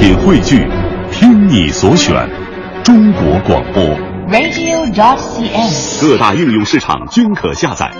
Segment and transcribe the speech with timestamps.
[0.00, 0.66] 品汇聚，
[1.12, 2.26] 听你所选，
[2.82, 3.84] 中国广播。
[4.30, 6.00] radio.dot.cn，。
[6.00, 7.92] 各大应用市场均可下载。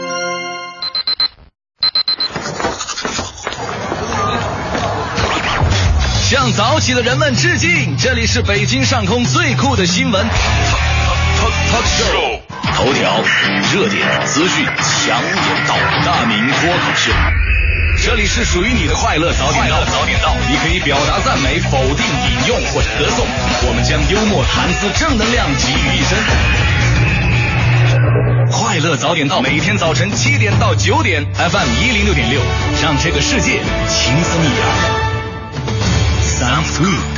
[6.23, 7.95] 向早起的人们致敬！
[7.99, 12.41] 这里是北京上空最酷的新闻 talk talk show，
[12.77, 13.21] 头条、
[13.75, 17.13] 热点、资讯、强眼道、大明脱口秀。
[18.03, 23.27] 这里是属于你的快乐早点到，早点到，你可以表达赞美、否定、引用或者歌颂，
[23.69, 26.19] 我们将幽默、谈资、正能量集于一身。
[28.51, 32.41] 快乐早点到，每天早晨七点到九点，FM 一零六点六，
[32.83, 34.67] 让这个世界轻松一点。
[36.23, 37.10] Sounds good。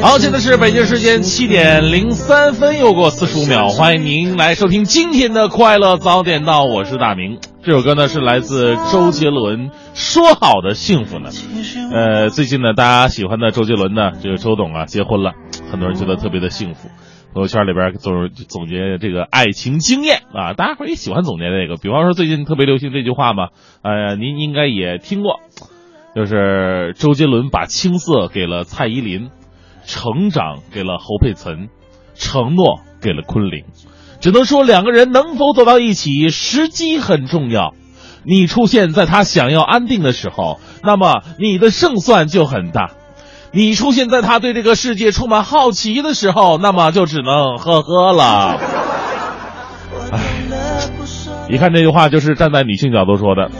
[0.00, 7.38] 好，现在是北京时间七点零三分，又过四十五秒，欢迎您来收听今天的快乐早点到，我是大明。
[7.62, 11.28] 这首歌呢是来自周杰伦，《说好的幸福》呢。
[11.92, 15.32] 呃，最近呢，大家喜欢的周杰伦呢，这个周董啊结婚了，
[15.70, 16.88] 很多人觉得特别的幸福。
[17.34, 21.76] 朋友圈里边总总结这个爱情经验啊，大家伙也喜欢总结这个。
[21.76, 23.48] 比方说最近特别流行这句话嘛，
[23.82, 25.38] 呃，您应该也听过，
[26.14, 29.30] 就是周杰伦把青涩给了蔡依林。
[29.86, 31.68] 成长给了侯佩岑，
[32.14, 33.64] 承诺给了昆凌，
[34.20, 37.74] 只能说两个人能否走到一起，时机很重要。
[38.22, 42.92] 你出现在他想要安定的时候，那么你的胜算就很大；
[43.52, 48.60] 你出现在他对这个世界充满好奇的时候，那么就只能呵呵了。
[50.12, 50.20] 唉，
[51.50, 53.50] 一看这句话就是站在女性角度说的。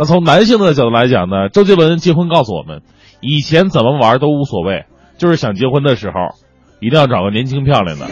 [0.00, 1.50] 那从男性的角度来讲呢？
[1.50, 2.80] 周杰伦结婚告诉我们，
[3.20, 4.86] 以前怎么玩都无所谓。
[5.18, 6.14] 就是想结婚的时候，
[6.80, 8.06] 一定要找个年轻漂亮的。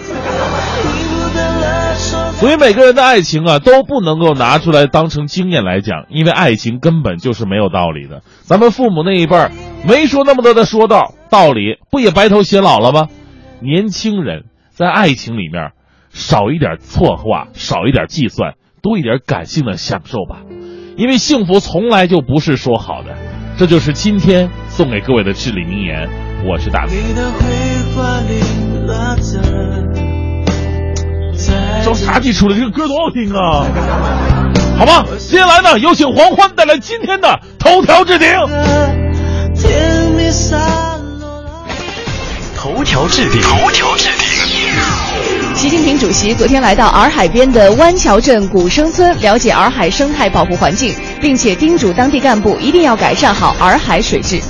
[2.35, 8.21] 所以每个人的爱情啊，都不能够拿出来当成经验来讲，因为爱情根本就是没有道理的。
[8.43, 9.51] 咱们父母那一辈儿
[9.87, 13.09] 没说那么多的说道道理，不也白头偕老了吗？
[13.61, 15.71] 年轻人在爱情里面
[16.11, 20.43] 少一点错话，少一点计算，多一点感性的享受吧。
[20.99, 23.15] 因为幸福从来就不是说好的。
[23.57, 26.09] 这就是今天送给各位的至理名言。
[26.45, 27.15] 我是大明。
[31.85, 32.59] 着啥急出来？
[32.59, 33.65] 这个歌多好听啊！
[34.77, 38.29] 好吧，接下来呢，有请黄欢带来今天的头条置顶。
[42.57, 44.28] 头条置顶，头条置顶。
[45.55, 54.41] 习近平主席昨天来到洱海边的湾桥镇古生村，了解洱海生态保护环境，并且叮嘱当地干部一定要改善好洱海水质。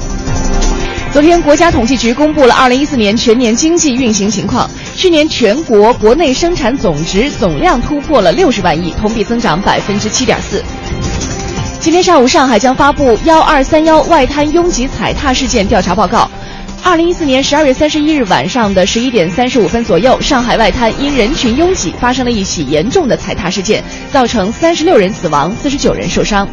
[1.10, 4.70] 昨天，国家统计局公布了2014年全年经济运行情况。
[4.94, 10.62] 去年全国国内生产总值总量突破了60万亿，同比增长7.4%。
[11.80, 16.30] 今天上午，上海将发布“幺二三幺”外滩拥挤踩踏事件调查报告。
[16.84, 26.48] 2014年12月31日晚上的11点35分左右，上海外滩因人群拥挤发生了一起严重的踩踏事件，造成36人死亡，49人受伤。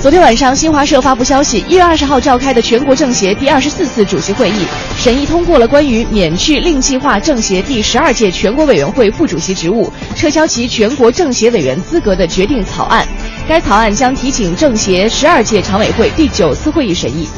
[0.00, 4.66] 昨天晚上，新华社发布消息，一月二十号召开的全国政协第二十四次主席会议
[4.98, 13.06] 审议通过了关于免去令计划政协第十二届全国委员会副主席职务、撤销其全国政协委员资格的决定草案。
[13.48, 17.28] 该草案将提请政协十二届常委会第九次会议审议。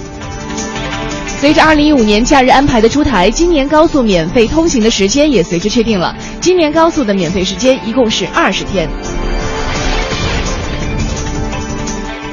[1.46, 6.12] 随着二零一五年假日安排的出台，今年高速免费通行的时间也随之确定了。
[6.40, 8.88] 今年高速的免费时间一共是二十天。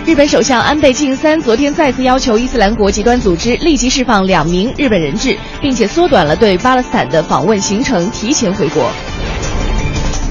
[0.04, 8.90] 日本首相安倍晋三昨天再次要求伊斯兰国极端组织立即释放两名日本人质，并且缩短了对巴勒斯坦的访问行程，提前回国。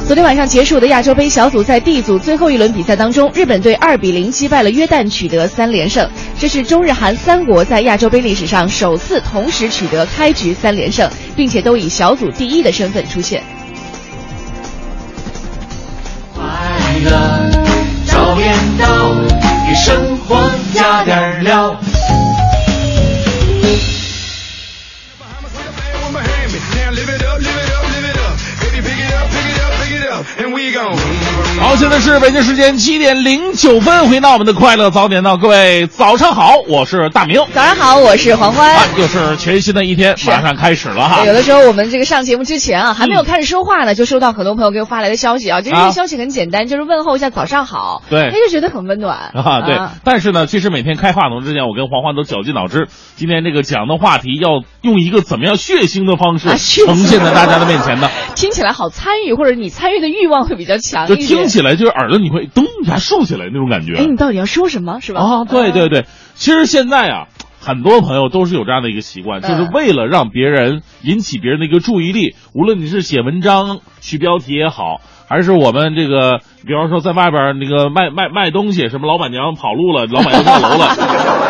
[0.04, 6.06] 昨天晚上结束的亚洲杯小组赛 D 组最后一轮比赛当中，日本队二比零击败了约旦，取得三连胜。
[6.38, 13.42] 这是中日韩三国在亚洲杯历史上首次同时取得开局三连胜，并且都以小组第一的身份出现。
[16.34, 16.44] 快
[17.04, 17.50] 乐
[18.04, 19.14] 早点到，
[19.66, 21.74] 给生活加点料。
[31.72, 37.40] 好，现在是北京时间七点零九分，回到我们的快乐早点到，各位早上好，我是大明。
[37.54, 38.76] 早上好，我是黄欢。
[38.76, 41.24] 啊，又是全新的一天，马上开始了哈。
[41.24, 45.62] 有的时候我们这个上节目之前啊，还没有开始说话呢，就收到很多朋友给我发来的消息啊。
[45.62, 56.48] 就是这啊个消息很简单，就是问候一下早上好，对他，就觉得很温暖啊，对，但是呢，其实每天开话筒之前，我跟黄欢都绞尽脑汁，今天这个讲的话题要用一个怎么样血腥的方式
[56.84, 58.10] 呈现在大家的面前呢？
[58.36, 61.28] 听起来好参与，或者你参与的欲望会比较强就一点。
[61.28, 63.96] 听起来就是耳朵你会噔一下竖起来那种感觉。
[63.96, 65.20] 哎，你到底要说什么，是吧？
[65.20, 66.04] 啊，对对对，
[66.34, 67.26] 其实现在啊，
[67.60, 80.88] 很多朋友都是有这样的一个习惯，嗯就是为了让别人引起别人的一个注意力，无论你是写文章取标题也好，还是我们这个，比方说在外边那个卖卖卖东西，什么老板娘跑路了，老板娘跳楼了。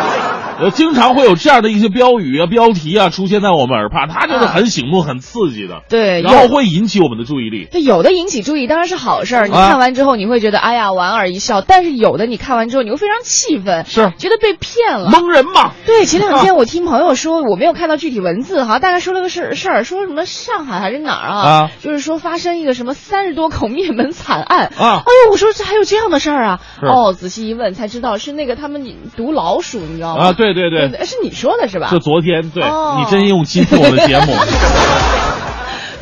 [0.59, 7.67] 呃，经常会有这样的一些标语啊、标题啊出现在我们耳畔，它就是很醒目、很刺激的，对，然后会引起我们的注意力。
[7.71, 15.09] 对有的引起注意当然是好事儿，你啊看完之后你会觉得哎呀莞尔一笑，但是有的你看完之后你会非常气愤，是觉得被骗了。
[15.09, 21.39] 蒙人嘛，对，前两天 我听朋友说，我没有看到具体文字哈，大概说了个事事儿，说什么上海还是哪儿啊？
[21.43, 26.59] 啊就是说发生一个什么三十多口灭门惨案啊哎呦，我说这还有这样的事儿啊？
[26.81, 28.85] 哦，仔细一问才知道是那个他们
[29.17, 30.23] 毒老鼠，你知道吗？
[30.25, 31.89] 啊，对对对，对，是你说的是吧？
[31.91, 34.33] 就昨天，对、哦你真用心听我的节目。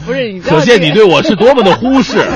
[0.05, 2.17] 不是，你知道可见你对我是多么的忽视。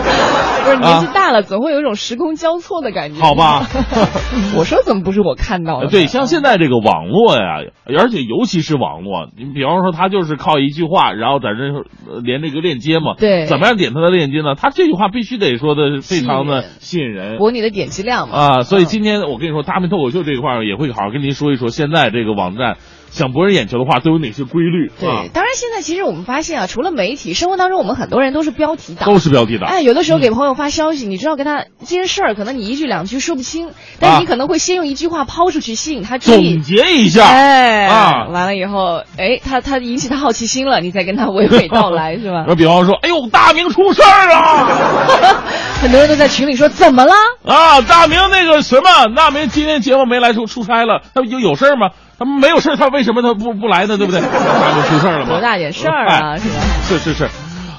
[0.66, 3.22] 不是年纪啊大了，总会有一种时空交错的感觉。
[3.22, 3.68] 好吧
[4.58, 5.90] 我说怎么不是我看到的？
[5.90, 7.60] 对，像现在这个网络呀，
[8.00, 14.56] 而且尤其是网络，你比方说他就是靠一句话，然后在这呃连这个链接嘛，对怎么样点他的链接呢？
[14.56, 17.38] 他这句话必须得说的非常的吸引人。
[17.38, 18.36] 博你的点击量嘛。
[18.36, 22.78] 啊，所以嗯今天我跟你说，大明脱口秀这一块也会好好跟您说一说，现在这个网站
[23.12, 24.92] 想博人眼球的话，都有哪些规律？
[25.00, 29.08] 对，啊，当然现在其实我们发现啊，除了媒体，生活当中我们很多人都是标题党。
[29.08, 29.70] 都是标题党。
[29.70, 36.62] 哎，有的时候给朋友发消息，你知道跟他这件事儿，可能你一句两句说不清，但是你可能会先用一句话抛出去，吸引他注意总。
[36.64, 42.46] 结一下，哎，啊完了以后，哎，他他引起他好奇心了，你再跟他娓娓道来， 是吧？
[42.48, 45.46] 那比方说，哎呦，大明出事儿了。
[45.82, 47.14] 很多人都在群里说怎么了？
[47.46, 51.90] 啊，大明那个什么，大明今天节目没来出出差了，他不就有事儿吗？
[52.18, 53.98] 他没有事儿，他为什么他不不来呢？
[53.98, 54.22] 对不对？
[54.22, 55.32] 大明出事儿了吗？
[55.32, 56.56] 多大点事儿啊，哎是吧？
[56.88, 57.30] 是是是。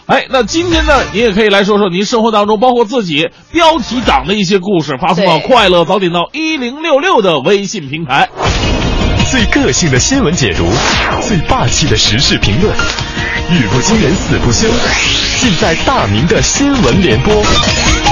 [0.06, 8.28] 哎，那今天呢，你也可以来说说您生活当中，包括自己标题党的一些故事，发送到快乐早点到一零六六的微信平台。
[9.30, 10.64] 最个性的新闻解读，
[11.22, 12.72] 最霸气的时事评论，
[13.50, 14.68] 语不惊人死不休，
[15.40, 18.06] 尽在大明的新闻联播。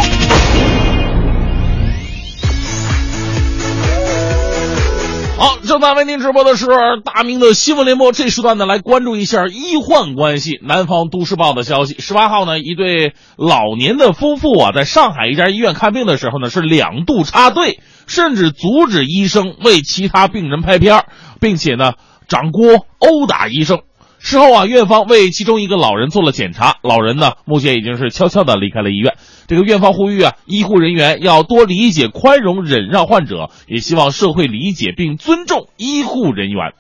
[5.45, 6.67] 好，正在为您直播的是
[7.05, 10.59] 大明的新闻联播，这时段呢来关注一下医患关系。
[10.63, 21.05] 南方都市报的消息，十八号呢，一对老年的夫妇啊，在上海一家医院看病的时候呢，是两度插队，甚至阻止医生为其他病人拍片，
[21.43, 21.93] 并且呢，
[22.27, 23.81] 掌掴殴打医生。
[24.25, 29.19] 事后啊，院方为其中一个老人做了检查，老人呢目前已经是悄悄的离开了医院。
[29.47, 36.73] 这个院方呼吁啊，医护人员要多理解、宽容、忍让患者，也希望社会理解并尊重医护人员。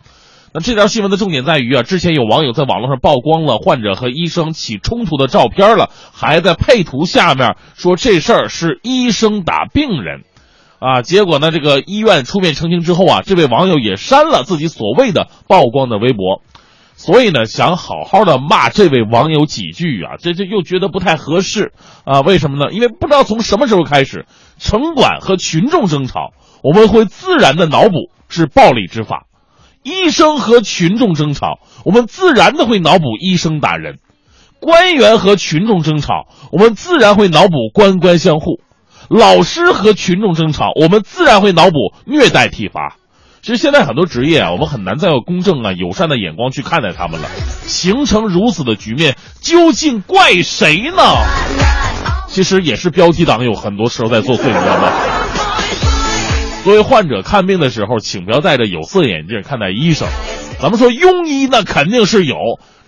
[0.54, 10.22] 那这条新闻的重点在于啊，之前有网友在网络上曝光了患者和医生起冲突的照片了，还在配图下面说这事儿是医生打病人。
[10.78, 16.40] 啊，结果呢，这个医院出面澄清之后啊，这位网友也删了自己所谓的曝光的微博。
[16.96, 21.72] 所以呢，想好好的骂这位网友几句啊，这这又觉得不太合适
[22.04, 22.20] 啊？
[22.20, 22.72] 为什么呢？
[22.72, 24.26] 因为不知道从什么时候开始，
[24.58, 26.32] 城管和群众争吵，
[26.62, 29.26] 我们会自然的脑补是暴力执法；
[29.82, 33.96] 医生和群众争吵，我们自然的会脑补医生打人；
[34.60, 38.60] 官员和群众争吵，我们自然会脑补官官相护；
[39.10, 42.96] 老师和群众争吵，我们自然会脑补虐待体罚。
[43.44, 47.28] 其实现在很多职业啊，我们很难再用公正啊、友善的眼光去看待他们了。
[47.66, 51.02] 形成如此的局面，究竟怪谁呢？
[52.26, 54.90] 其实也是标题党有很多时候在作祟，你知道吗？
[56.64, 60.08] 作为患者看病的时候，请不要戴着有色眼镜看待医生。
[60.58, 62.36] 咱们说庸医那肯定是有，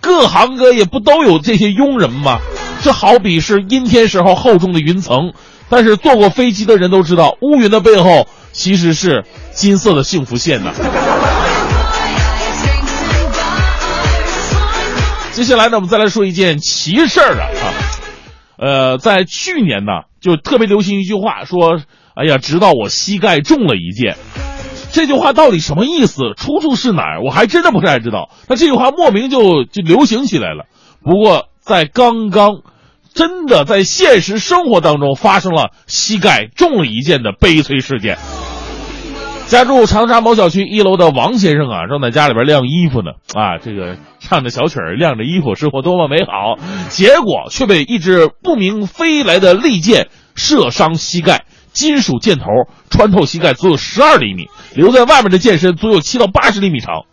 [0.01, 2.39] 各行各业不都有这些庸人吗？
[2.81, 5.33] 这好比是阴天时候厚重的云层，
[5.69, 10.71] 但是坐过飞机的人都知道，乌云的背后其实是金色的幸福线呐。
[15.33, 17.65] 接下来呢，我们再来说一件奇事儿啊啊，
[18.57, 21.79] 呃，在去年呢，就特别流行一句话，说，
[22.15, 24.17] 哎呀，直到我膝盖中了一箭。
[24.91, 26.33] 这句话到底什么意思？
[26.35, 27.21] 出处是哪儿？
[27.23, 28.29] 我还真的不太知道。
[28.47, 30.65] 那这句话莫名就就流行起来了。
[31.03, 32.61] 不过在刚刚
[33.17, 38.19] 真的在现实生活当中发生了膝盖中了一箭的悲催事件。
[39.47, 43.13] 家住长沙某小区一楼的王先生啊，正在家里边晾衣服呢。
[43.33, 46.61] 啊，这个唱着小曲儿，晾着衣服，生活多么美好。
[46.89, 52.45] 结果却被一支不明飞来的利箭射伤膝盖，金属箭头
[52.91, 57.05] 穿透膝盖足有十二厘米，留在外面的箭身足有七到八十厘米长。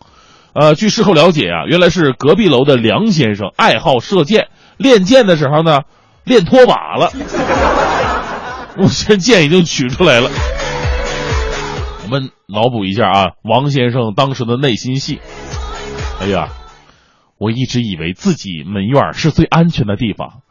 [0.53, 4.47] 呃，据事后了解啊，原来是隔壁楼的梁先生爱好射箭，
[4.77, 5.81] 练剑的时候呢，
[6.23, 7.11] 练脱靶了。
[8.77, 10.29] 目前剑已经取出来了。
[12.03, 15.19] 我们脑补一下啊，王先生当时的内心戏。
[16.21, 16.49] 哎呀，
[17.37, 20.41] 我一直以为自己门院是最安全的地方，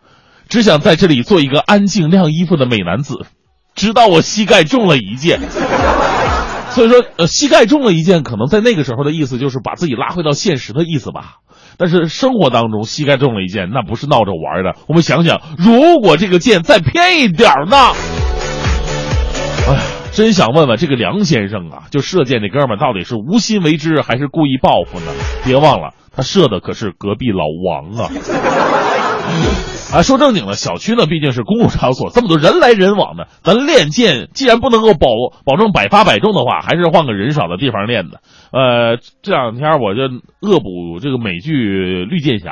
[0.48, 3.26] 只想在这里做一个安静晾衣服的美男子，
[3.74, 5.40] 直到我膝盖中了一箭。
[6.70, 11.36] 所以说，呃，膝盖中了一箭，可能在那个时候的意思就是把自己拉回到现实的意思吧。
[11.76, 14.76] 但是生活当中，膝盖中了一箭，那不是闹着玩的。
[14.88, 17.76] 我们想想，如果这个箭再偏一点呢？
[19.68, 19.80] 哎呀。
[20.14, 25.06] 真想问问这个梁先生啊，就射箭那哥们到底是无心为之还是故意报复呢？
[25.44, 28.08] 别忘了，他射的可是隔壁老王啊！
[29.92, 35.08] 啊，说正经的，小区呢毕竟是公共场所，这么多人来人往的，咱练剑既然不能够保
[35.44, 38.20] 保证百发百中的话，还是换个人少的地方练的。
[38.50, 40.02] 呃，这两天我就
[40.40, 42.50] 恶补这个美剧《绿箭侠》，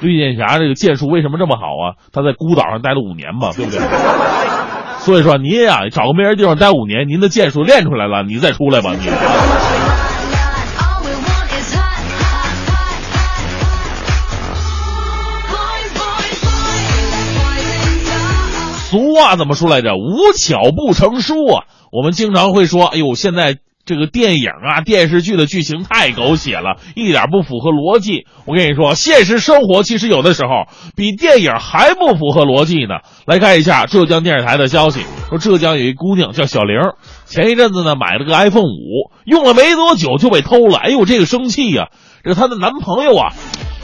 [0.00, 1.94] 绿箭侠这个剑术为什么这么好啊？
[2.12, 3.80] 他在孤岛上待了五年嘛，对不对？
[4.98, 10.13] 所以说您呀，找个没人地方待五年，您的剑术练出来了，你再出来吧，你。
[19.14, 19.94] 话怎么说来着？
[19.94, 21.64] 无巧不成书啊！
[21.92, 23.56] 我们经常会说，哎呦，现在。
[23.86, 28.24] 这个电影啊，电视剧的剧情太狗血了，一点不符合逻辑。
[28.46, 33.00] 我跟你说，现实生活其实有的时候比电影还不符合逻辑呢。
[33.26, 36.78] 来看一下浙江电视台的消息，说浙江有一姑娘叫小玲，
[37.26, 40.78] 前一阵子呢买了个 iPhone 五，用了没多久就被偷了。
[40.78, 41.88] 哎呦，这个生气呀！
[42.24, 43.34] 这她的男朋友啊，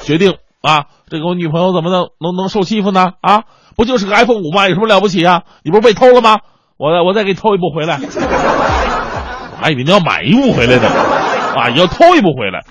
[0.03, 3.15] 决定啊，这个我女朋友怎么能能能受欺负呢？
[3.21, 3.43] 啊，
[3.77, 4.69] 不就是个 iPhone 五吗？
[4.69, 5.43] 有什么了不起啊？
[5.65, 6.39] 你不是被偷了吗？
[6.79, 7.99] 我再我再给你偷一部回来。
[8.01, 12.65] 我还以为你要买一部回来的，啊，要偷一部回来。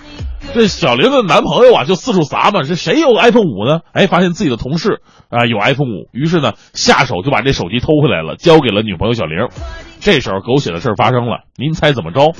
[0.53, 3.81] 这小玲的男朋友啊，就四处撒嘛，是谁有 iPhone 五呢？
[3.91, 9.49] 哎，发现自己的同事啊有 iPhone 五，于是呢下手就把这手机偷回来了，交给了女朋友小玲。
[9.99, 12.31] 这时候狗血的事发生了，您猜怎么着？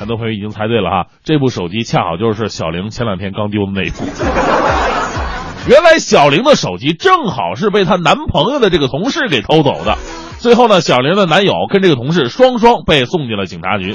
[0.00, 4.02] 很多朋友已经猜对了哈，这部手机恰好就是小玲前两天刚丢的那一部。
[5.68, 9.98] 原来小玲的手机正好是被她男朋友的这个同事给偷走的。
[10.38, 13.94] 最后呢，小玲的男友跟这个同事双双被送进了警察局。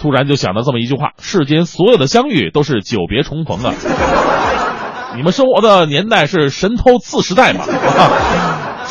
[0.00, 3.72] 突然就想到这么一句话：世间所有的相遇都是久别重逢啊！
[5.14, 7.64] 你们生活的年代是神偷次时代嘛？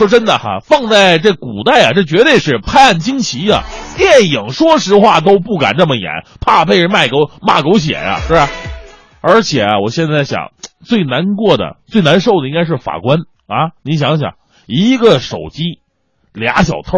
[0.01, 3.61] 说真的哈，放在这古代啊，这绝对是拍案惊奇啊！
[3.97, 8.49] 电影说实话都不敢这么演，怕被人卖狗骂狗血呀，是吧？
[9.21, 10.53] 而且啊，我现在想，
[10.83, 13.77] 最难过的、最难受的应该是法官啊！
[13.83, 14.33] 你想想，
[14.65, 15.81] 一个手机。
[16.33, 16.97] 俩小偷，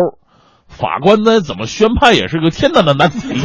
[0.70, 3.20] 法官呢怎么宣判也是个天大的难题。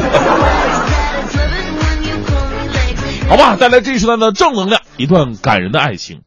[3.29, 6.21] 好吧，带来这一时段的正能量，一段感人的爱情。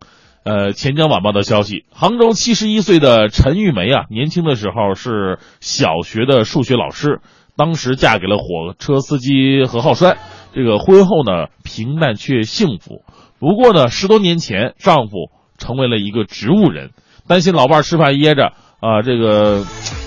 [0.44, 7.22] 呃，钱江晚报的消息，杭州七十一岁的陈玉梅啊，年轻的时候是小学的数学老师，
[7.56, 10.18] 当时嫁给了火车司机何浩栓。
[10.54, 13.04] 这个婚后呢，平淡却幸福。
[13.40, 15.30] 不过呢，十多年前丈夫
[15.60, 16.90] 成为了一个植物人，
[17.28, 18.54] 担心老伴吃饭噎着。
[18.80, 19.64] 啊，这个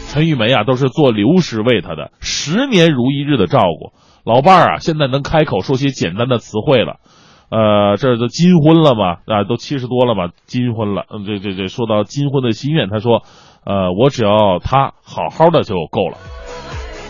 [0.08, 3.92] 陈玉梅啊，都是做流食喂他的，十年如一日的照顾。
[4.24, 6.96] 老伴儿啊，现在能开口说些简单的词汇了。
[7.54, 9.18] 呃，这都金婚了嘛？
[9.26, 11.06] 啊，都七十多了嘛，金婚了。
[11.08, 13.22] 嗯，这这这，说到金婚的心愿，他说，
[13.64, 16.18] 呃，我只要他好好的就够了。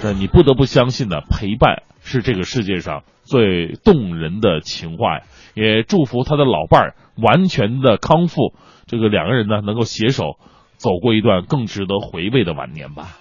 [0.02, 5.22] 这你不得不相信呢，陪伴是这个世界上最动人的情话呀。
[5.54, 8.52] 也祝福他的老伴儿完全的康复，
[8.86, 10.36] 这个两个人呢能够携手。
[10.76, 13.16] 走过一段更值得回味的晚年吧。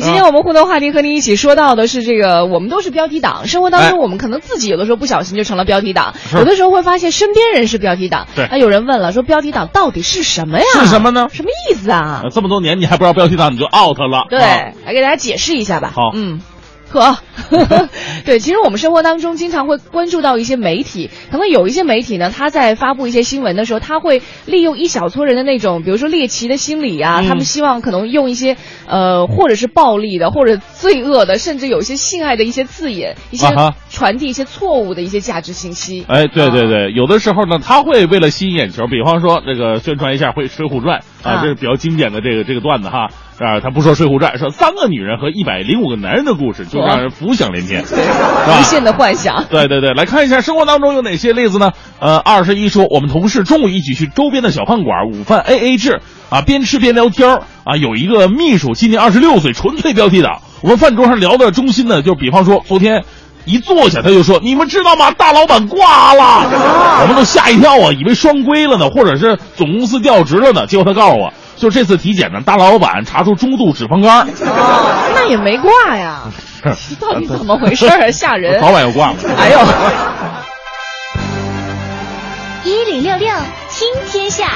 [0.00, 3.46] 今天我们互动话题和您一起说到的是这个，我们都是标题党。
[3.46, 8.26] 生活当中，我们可能自己有的时候不小心就成了标题党，有的时候会发现身边人是标题党。
[8.34, 10.64] 对，那有人问了，说标题党到底是什么呀？
[10.74, 11.28] 是什么呢？
[11.32, 12.22] 什么意思啊？
[12.32, 14.26] 这么多年你还不知道标题党，你就 out 了。
[14.30, 15.92] 对，来给大家解释一下吧。
[15.94, 16.40] 好，嗯，
[16.90, 17.18] 呵，
[18.24, 33.46] 对，其实我们生活当中经常会关注到一些媒体，可能有一些媒体呢，他在发布一些新闻的时候，他会利用一小撮人的那种，比如说猎奇的心理啊，嗯他们希望可能用一些呃，或者是暴力的，或者罪恶的，甚至有一些性爱的一些字眼，一些
[33.90, 36.04] 传递一些错误的一些价值信息。
[36.08, 43.08] 哎，对对对，有的时候呢，他会为了吸引眼球，比方说这个宣传一下会《水浒传》啊，啊这是比较经典的这个这个段子哈。
[43.38, 48.62] 啊，他不说《水浒传》，说三个女人和一百零五个男人的故事，就让人浮想联翩，无？
[48.64, 49.44] 限的幻想。
[49.48, 51.70] 对对对，来看一下生活当中有哪些例子呢？
[52.00, 57.76] 呃，二十一说，我们同事中午一起去周边的小饭馆，午饭 A A 制啊，边吃边聊天儿啊。
[57.76, 60.40] 有一个秘书今年二十六岁，纯粹标题党。
[60.62, 63.04] 我们饭桌上聊的中心呢，就比方说昨天。
[63.44, 65.10] 一坐下，他就说：“你们知道吗？
[65.12, 66.44] 大老板挂了！”
[67.00, 70.66] 我们都吓一跳啊，以为双规了呢，或者是总公司调职了呢。
[70.66, 74.26] 结果他告诉我，就这次体检呢，大老板查出中度脂肪肝。
[74.28, 76.22] 哦，那也没挂呀，
[77.00, 78.10] 到底怎么回事儿啊？
[78.10, 78.60] 吓人！
[78.60, 79.16] 早晚要挂了。
[79.36, 79.58] 哎呦，
[82.64, 83.28] 一零六六
[83.70, 84.46] 听天下，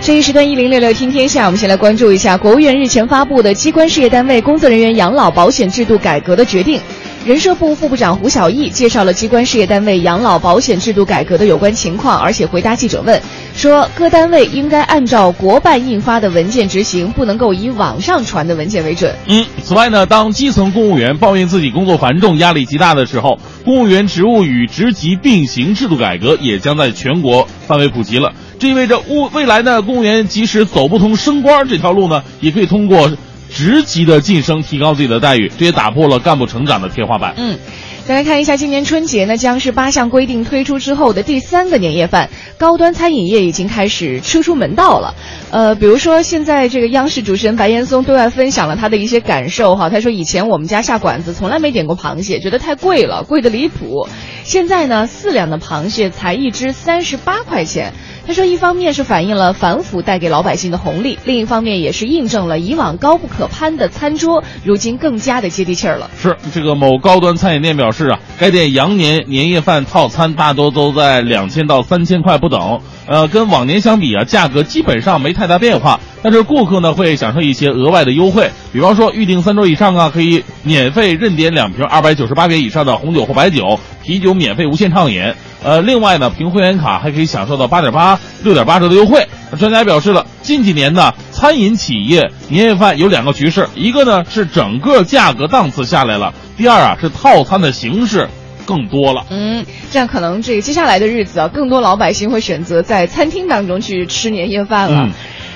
[0.00, 6.80] 这一时段一零六六听天下，我们先来关注一下国务院日前发布的机关事业单位工作人员养老保险制度改革的决定。
[7.26, 13.20] 人社部副部长胡晓毅介绍了机关事业单位养老保险制度改革的有关情况，而且回答记者问，
[13.54, 19.14] 说各单位应该按照国办印发的文件执行，不能够以网上传的文件为准。
[19.26, 28.32] 嗯，此外呢，当基层公务员抱怨自己工作繁重、压力极大的时候，公务员职务与职级并行制度改革也将在全国范围普及了。
[28.58, 33.10] 这意味着未未来呢，公务员即使走不通升官这条路呢，也可以通过
[33.50, 37.34] 职级的晋升提高自己的待遇，这也打破了干部成长的天花板。
[37.36, 37.58] 嗯，
[38.06, 45.14] 再来看一下今年春节呢，将是八项规定推出之后的第三个年夜饭，高端餐饮业已经开始吃出门道了。
[45.50, 54.08] 呃，比如说现在这个央视主持人白岩松对外分享了他的一些感受哈，他说以前我们家下馆子从来没点过螃蟹，觉得太贵了，贵的离谱。
[54.44, 57.92] 现在呢，四两的螃蟹才一只三十八块钱。
[58.28, 66.10] 他说，一方面是反映了反腐带给老百姓的红利，另一方面也是印证了以往高不可攀的餐桌，如今更加的接地气儿了。
[66.20, 75.98] 是这个某高端餐饮店表示啊，该店羊年年夜饭套餐大多都在两千到三千块不等，呃，跟往年相比啊，价格基本上没太大变化。
[76.22, 85.32] 但是顾客呢会享受一些额外的优惠，比方说预订三桌以上啊，可以免费任点两瓶二百九十八元以上的红酒或白酒，啤酒免费无限畅饮。
[85.64, 89.26] 呃，另外呢，凭会员卡还可以享受到八点八、六点八折的优惠。
[89.58, 98.28] 专家表示了，近几年呢，餐饮企业年夜饭有两个趋势，一个呢是整个价格档次下来了，第二啊是套餐的形式
[98.68, 99.24] 更多了。
[99.30, 105.06] 嗯，这样可能这个接下来的日子啊，更多老百姓会选择在餐厅当中去吃年夜饭了。
[105.06, 105.12] 嗯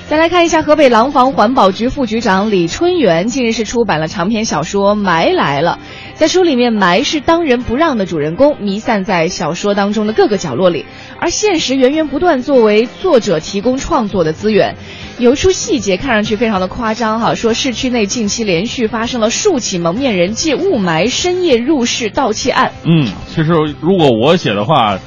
[0.09, 5.79] 再来看一下河北廊坊环保局副局长李春元近日是出版了长篇小说《霾来了》。
[6.19, 10.85] 在书里面，霾是当仁不让的主人公，弥散在小说当中的各个角落里，
[11.19, 14.75] 而现实源源不断作为作者提供创作的资源。
[15.17, 22.71] 有一处细节看上去非常的夸张哈，说市区内近期连续发生了数起蒙面人借雾霾深夜入室盗窃案。
[22.85, 24.99] 嗯，其实如果我写的话，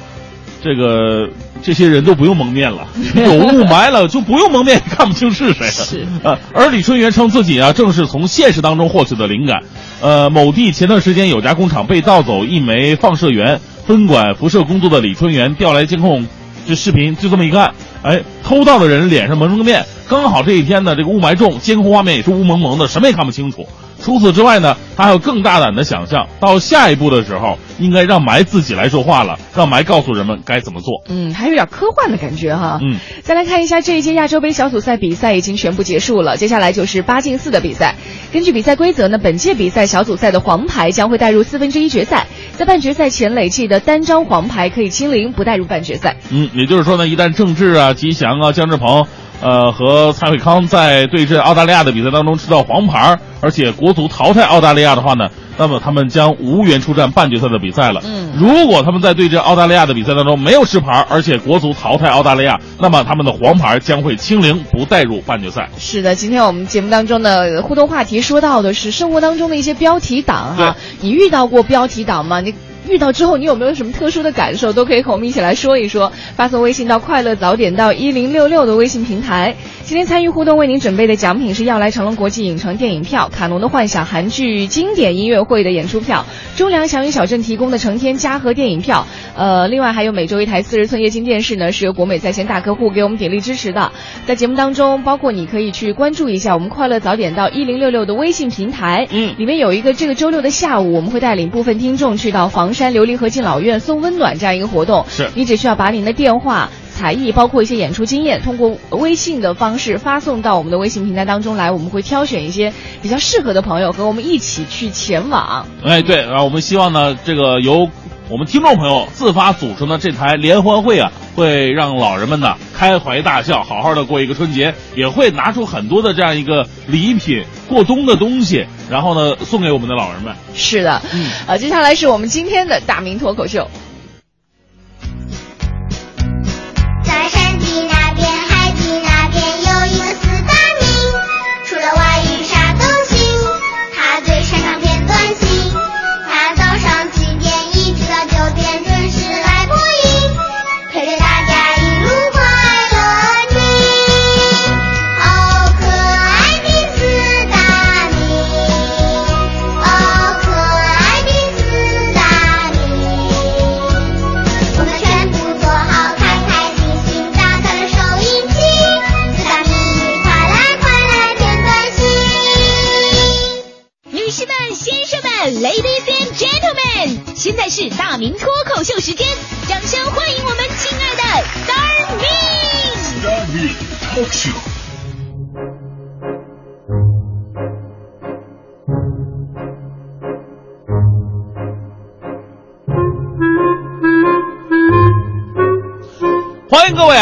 [0.63, 1.29] 这个
[1.61, 5.71] 这些人都不用蒙面了， 有雾霾了就不用蒙面，看不清是谁了。
[5.71, 9.61] 是呃，而李春元称自己啊，正是从现实当中获取的灵感。
[10.01, 16.25] 呃，某地前段时间有家工厂被盗走一枚放射源，分管辐射工作的李春元调来监控
[16.67, 23.67] 这视频，就这么一看，哎，偷盗的人脸上蒙着个面，刚好这一天呢，这个雾霾重，监控画面也是雾蒙蒙的，什么也看不清楚。
[24.01, 31.01] 除此之外呢，他还有更大胆的想象，到下一步的时候，应该让霾自己来说话了，让霾告诉人们该怎么做。
[31.09, 32.79] 嗯，还有点科幻的感觉哈。
[32.81, 37.95] 嗯，再来看一下这一届亚洲杯小组赛比赛已经全部结束了，接下来就是八进四的比赛。
[38.31, 46.15] 根据比赛规则呢，本届比赛小组赛的黄牌将会带入四分之一决赛，在半决赛前累计的单张黄牌可以清零，不带入半决赛。
[46.29, 49.07] 嗯，也就是说呢，一旦郑智啊、吉祥啊、姜志鹏，
[49.41, 58.01] 呃和蔡慧康在对阵澳大利亚的比赛当中吃到黄牌，而且国足淘汰澳大利亚的话呢，那么他们将无缘出战半决赛的比赛了。
[58.05, 65.67] 嗯如果他们在对阵澳大利亚的比赛当中没有吃牌，而且国足淘汰澳大利亚，那么他们的黄牌将会清零，不带入半决赛。
[65.79, 72.41] 是的，今天我们节目当中的互动话题说到的是生活当中的一些标题党哈，你遇到过标题党吗？
[72.41, 72.53] 你
[72.89, 74.73] 遇到之后，你有没有什么特殊的感受？
[74.73, 76.11] 都可以和我们一起来说一说。
[76.35, 79.55] 发送微信到“快乐早点到一零六六”的微信平台。
[79.83, 86.25] 今天参与互动为您准备的奖品是要来成龙国际影城电影票、卡农的幻想韩剧经典音乐会的演出票、
[86.57, 93.93] 中粮祥云小镇提供的成天嘉禾电影票、呃，另外还有每周一台四十寸液晶电视呢，是由国美在线大客户给我们鼎力支持的。
[94.25, 105.05] 在节目当中，包括你可以去关注一下我们快乐早点到一零六六的微信平台，嗯里面有一个这个周六的下午，我们会带领部分听众去到房山琉璃河敬老院送温暖这样一个活动。
[105.09, 106.69] 是你只需要把您的电话。
[106.97, 115.67] 才艺包括一些演出经验，通过微信的方式发送到我们的微信平台当中来，我们会挑选一些比较适合的朋友和我们一起去前往。
[115.83, 117.87] 哎，对然后，我们希望呢，这个由
[118.29, 130.35] 我们听众朋友自发组成的这台联欢会啊，会让老人们呢开怀大笑，好好的过一个春节，也会拿出很多的这样一个礼品、过冬的东西，然后呢送给我们的老人们。
[130.53, 133.65] 是的，嗯，呃，接下来是我们今天的大明脱口秀。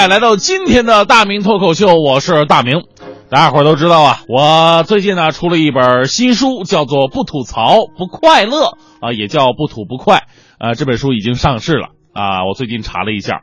[0.07, 2.83] 来到今天的大明脱口秀，我是大明。
[3.27, 10.17] 大家伙都知道啊，我最近呢出了一本新书，叫做《不吐槽不快乐》啊，也叫《不吐不快》
[10.63, 10.75] 啊。
[10.75, 13.41] 这本书已经上市了啊，我最近查了一下，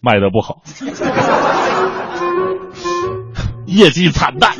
[0.00, 0.62] 卖的不好，
[3.66, 4.52] 业绩惨淡。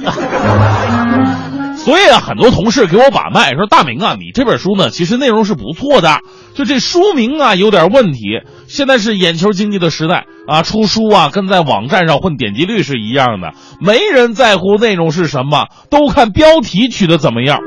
[1.77, 6.19] 所以啊，很多同事给我把脉说：“大明啊，你这本书呢，其实内容是不错的，
[6.55, 8.41] 就这书名啊有点问题。
[8.67, 17.61] 现在是眼球经济的时代啊，出书啊跟在网站上混点击率是一样的，没人在乎内容是什么，都看标题取得怎么样。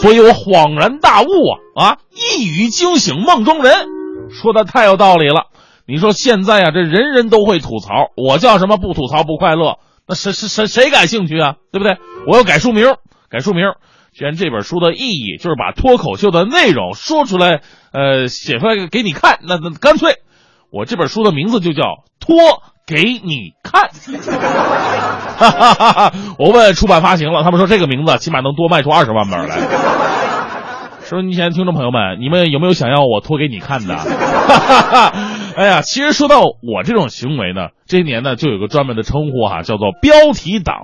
[0.00, 3.74] 所以我恍然大悟啊啊，一语惊醒梦中人，
[4.30, 5.48] 说的太有道理了。
[5.86, 9.78] 你说现在啊，这人人都会吐槽，我叫什么不吐槽不快乐？
[10.08, 11.56] 那谁谁谁谁感兴趣啊？
[11.72, 11.98] 对不对？
[12.26, 12.94] 我要改书名。”
[13.28, 13.64] 改书名，
[14.16, 17.60] 既然这本书的意义就是把脱口秀的内容说出来，
[17.92, 20.14] 呃，写出来给你看，那那干脆，
[20.74, 21.82] 我这本书的名字就叫
[22.18, 22.34] 《脱
[22.84, 23.90] 给你看》。
[25.36, 26.12] 哈哈哈哈！
[26.36, 29.56] 我问出版发行了，他们说这个名字起码能多卖出二十万本来。
[31.04, 33.94] 说你现在听众朋友们，你们有没有想要我脱给你看的？
[34.02, 35.12] 哈哈哈！
[35.56, 40.74] 哎呀，其实说到我这种行为呢，这一年呢就有个专门的称呼哈、叫做标题党。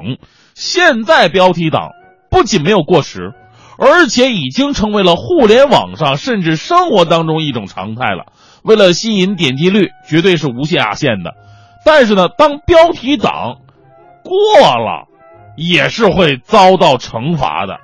[0.55, 1.91] 现在标题党。
[2.31, 3.33] 不仅没有过时，
[3.77, 8.27] 而且已经成为了互联网上甚至生活当中一种常态了。
[8.63, 11.35] 为了吸引点击率，绝对是无下限的。
[11.85, 13.59] 但是呢，当标题党
[14.23, 15.09] 过了，
[15.57, 17.79] 也是会遭到惩罚的。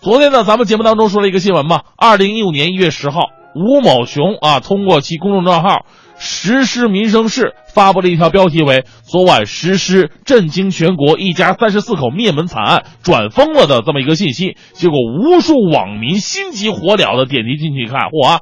[0.00, 3.20] 昨天呢，咱们节目当中说了一个新闻嘛，二零一五年一月十号，
[3.54, 5.84] 吴某雄啊，通过其公众账号。
[6.22, 18.40] 实施民生事发布了一条标题为“昨晚实施震惊全国一家三十四口灭门惨案转疯了”的这么一个信息，结果无数网民心急火燎的点击进去看，嚯啊，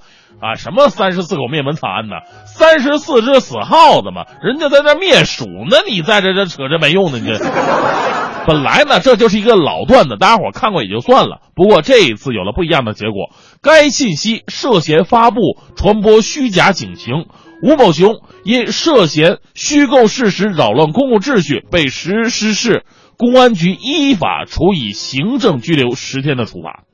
[0.57, 2.17] 什么三十四口灭门惨案呢？
[2.47, 7.39] 三十四只死耗子嘛，人家在那灭鼠呢，你在这这扯这没用的，你这。
[8.47, 11.41] 本来呢，这就是一个老段子，大家伙看过也就算了。
[11.55, 15.41] 不过这一次有了不一样的结果，该信息涉嫌发布、
[15.77, 17.27] 传播虚假警情。
[17.61, 22.85] 吴某雄因涉嫌虚构事实扰乱公共秩序，被石狮市
[23.19, 26.85] 公安局依法处以行政拘留十天的处罚。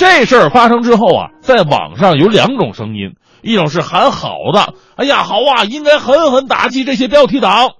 [0.00, 7.72] 这事儿发生之后啊，在网上有两种声音，一种是喊好的，哎呀好啊，应该狠狠打击这些标题党；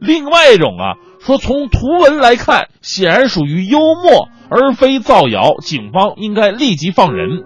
[0.00, 7.44] 另外一种啊，说从图文来看，显然属于幽默而非造谣，警方应该立即放人。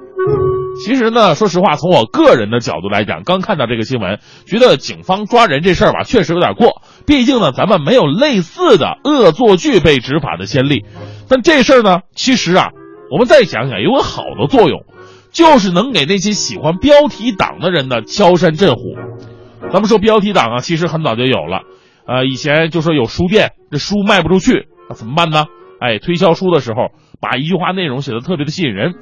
[0.83, 6.81] 其实呢，说实话，从我个人的角度来讲，刚看到这个新闻，觉得警方抓人这事儿吧，确实有点过。
[7.07, 10.87] 毕竟呢，咱们没有类似的恶作剧被执法的先例。
[11.29, 12.71] 但这事儿呢，其实啊，
[13.13, 14.85] 我们再想想，有个好的作用，
[15.33, 18.97] 就是能给那些喜欢标题党的人呢敲山震虎。
[19.71, 21.61] 咱们说标题党啊，其实很早就有了。
[22.07, 25.45] 呃，以前就说有书店，这书卖不出去，那怎么办呢？
[25.79, 26.89] 哎，推销书的时候，
[27.21, 28.95] 把一句话内容写的特别的吸引人。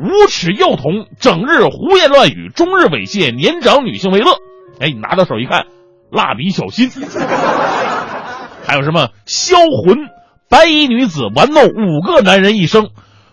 [0.00, 4.32] 无耻幼童整日胡言乱语，终日猥亵年长女性为乐。
[4.80, 5.66] 哎，你拿到手一看，
[6.10, 6.88] 蜡笔小新。
[8.64, 10.08] 还有什么销魂，
[10.48, 12.88] 白衣女子玩弄五个男人一生。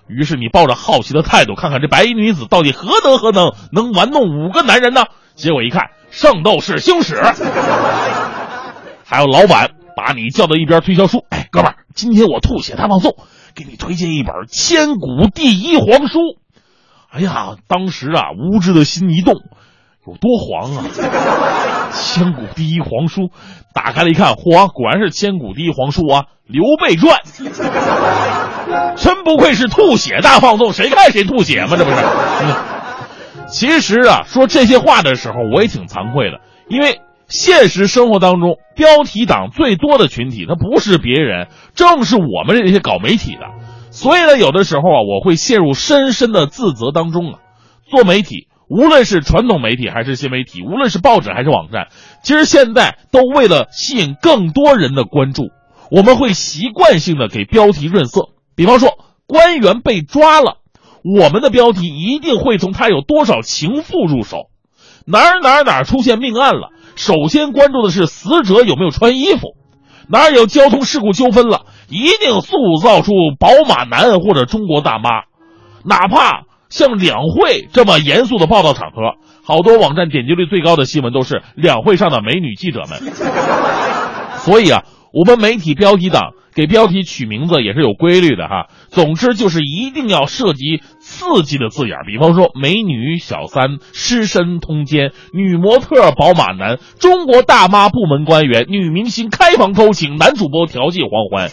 [0.09, 5.05] 于是你抱着好奇的态度，看看这白衣女子到底何德何能，能玩弄五个男人呢？
[5.35, 7.21] 结果一看，圣斗士星矢。
[9.05, 13.15] 还有老板把你叫到一边推销书，哎，哥们儿，今天我吐血大放送，
[13.55, 16.19] 给你推荐一本千古第一皇书。
[17.11, 19.35] 哎呀，当时啊，无知的心一动，
[20.09, 20.85] 有多黄啊！
[21.93, 23.29] 千古第一皇书，
[23.73, 27.19] 打开了一看，嚯，果然是千古第一皇书啊，《刘备传》。
[28.95, 31.97] 真不愧是吐血大放送，谁看谁吐血嘛，这不是？
[32.41, 32.55] 嗯
[33.51, 43.41] 其实啊，说这些话的时候，我也挺惭愧的，因为现实生活当中，标题党最多的群体，他不是别人，正是我们这些搞媒体的。
[43.89, 47.39] 所以呢，有的时候啊，我会陷入深深的自责当中啊。
[47.89, 51.87] 做媒体，无论是传统媒体还是新媒体，无论是报纸还是网站，
[52.23, 55.49] 其实现在都为了吸引更多人的关注，
[55.89, 58.29] 我们会习惯性的给标题润色。
[58.55, 60.57] 比方说，官员被抓了，
[61.03, 64.49] 我们的标题一定会从他有多少情妇入手。
[65.05, 69.55] 哪儿哪儿哪儿出现命案了，首先关注的是死者有没有穿衣服。
[70.07, 75.09] 哪儿有交通事故纠纷了，一定塑造出宝马男或者中国大妈，
[75.83, 82.99] 哪怕像两会这么严肃的报道场合，好多网站点击率最高的新闻都是两会上的美女记者们。
[84.39, 88.67] 所以啊，我们媒体标题党给标题取名字也是有规律的哈。
[88.89, 101.49] 总之就是一定要涉及刺激的字眼，比方说美女小三、尸身通奸、女模特、宝马男、中国大妈、部门官员、女明星开房偷情、男主播调戏黄欢。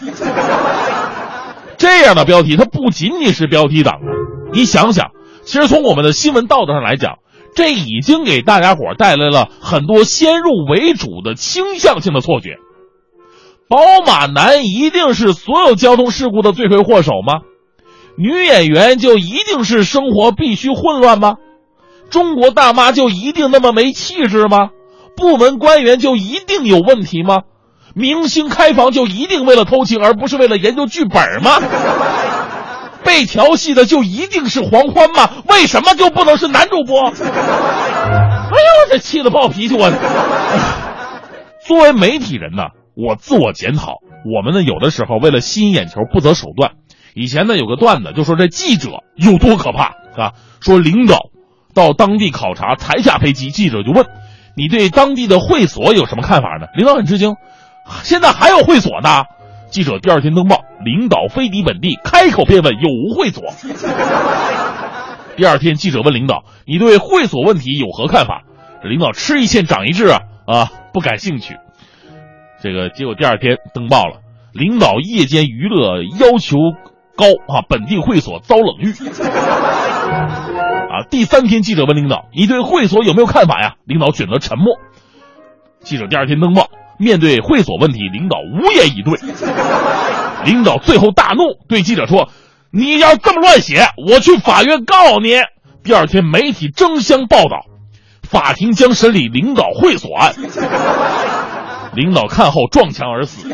[1.77, 4.36] 这样的标题，它不仅仅是标题党啊！
[4.51, 5.11] 你想想，
[5.43, 7.19] 其实从我们的新闻道德上来讲，
[7.55, 12.57] 这已经给大家伙带来了很多先入为主的倾向性的错觉。
[13.69, 17.41] 宝马男一定是所有交通事故的罪魁祸首吗？
[18.17, 21.35] 女演员就一定是生活必须混乱吗？
[22.09, 24.69] 中国大妈就一定那么没气质吗？
[25.17, 27.41] 部门官员就一定有问题吗？
[27.93, 31.59] 明星开房就一定为了偷情，而不是为了研究剧本吗？
[33.03, 35.43] 被调戏的就一定是黄欢吗？
[35.47, 37.09] 为什么就不能是男主播？
[37.15, 39.91] 哎呦，这气得暴脾气我！
[41.65, 42.63] 作为媒体人呢，
[42.95, 46.71] 我自我检讨，我们呢有的时候为了吸引眼球不择手段。
[47.13, 50.31] 以前呢有个段子就说这记者有多可怕啊？
[50.61, 51.29] 说领导
[51.73, 54.05] 到当地考察才下飞机，记者就问
[54.55, 56.67] 你对当地的会所有什么看法呢？
[56.75, 57.35] 领导很吃惊，
[58.03, 59.25] 现在还有会所呢？
[59.69, 63.43] 记者第二天登报，领导飞抵本地，开口便问有无会所。
[65.35, 68.43] 第二天记者问领导，你对会所问题有何看法？
[68.83, 71.57] 领导吃一堑长一智啊啊，不感兴趣。
[72.61, 74.21] 这个结果第二天登报了，
[74.53, 76.57] 领导夜间娱乐要求
[77.15, 78.93] 高啊，本地会所遭冷遇。
[80.89, 83.75] 啊，第三天记者问领导，你对会所有没有看法呀？
[83.83, 84.77] 领导选择沉默。
[85.81, 89.19] 记者第二天登报，面对会所问题，领导无言以对。
[90.45, 92.29] 领导最后大怒，对记者说
[92.71, 95.35] ：“你要这么乱写，我去法院告你。”
[95.83, 97.65] 第二天媒体争相报道，
[98.23, 100.33] 法庭将审理领导会所案。
[101.95, 103.49] 领导看后撞墙而死。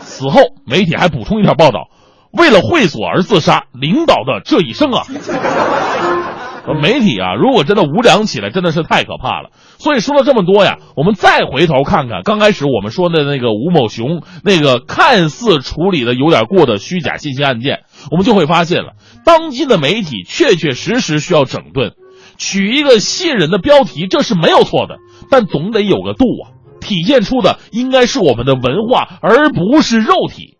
[0.00, 1.88] 死后，媒体还补充一条报道：
[2.32, 5.04] 为了会所而自杀，领导的这一生啊！
[6.74, 9.50] 媒体啊，如果真的无良起来，真的是太可怕了。
[9.78, 21.92] 所以说了这么多呀，我们再回头看看刚开始我们说的那个吴某雄那个看似处理的有点过的虚假信息案件，我们就会发现了，当今的媒体确确实实需要整顿，
[22.36, 24.96] 取一个吸引人的标题，这是没有错的，
[25.30, 26.58] 但总得有个度啊。
[26.80, 30.56] 体现出的应该是我们的文化，而不是肉体。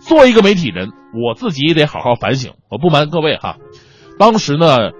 [0.00, 2.52] 作为一个媒体人，我自己也得好好反省。
[2.70, 3.56] 我不瞒各位哈，
[4.18, 4.90] 当时呢，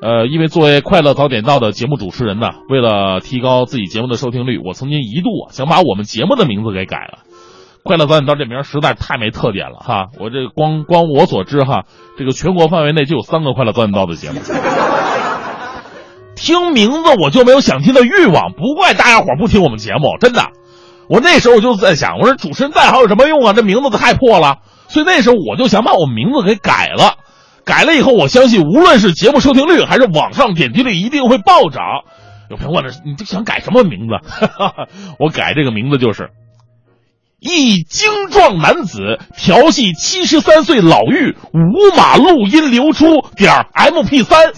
[0.00, 7.18] 呃，因为作为《快乐早点到》的节目主持人呢，为了提高自己节目的收听率，我曾经一度啊想把我们节目的名字给改了。
[7.82, 11.84] 《快乐早点到》这名实在太没特点了哈，我这光光我所知哈，
[12.16, 14.38] 这个全国范围内就有三个《快乐早点到》的节目。
[16.36, 20.42] 听名字我就没有想听的欲望，不怪大家伙不听我们节目，真的。
[21.08, 23.52] 我那时候我就在想，我说主持人再好有什么用啊？
[23.52, 24.58] 这名字太破了。
[24.86, 27.14] 所以那时候我就想把我们名字给改了。
[27.68, 31.82] 改了以后我相信无论是节目收听率还是网上点击率一定会暴涨。
[32.48, 34.14] 有朋友问了你这想改什么名字？
[35.20, 36.30] 我改这个名字就是
[37.38, 44.54] 一精壮男子调戏七十三岁老妪五马录音流出点 mp 三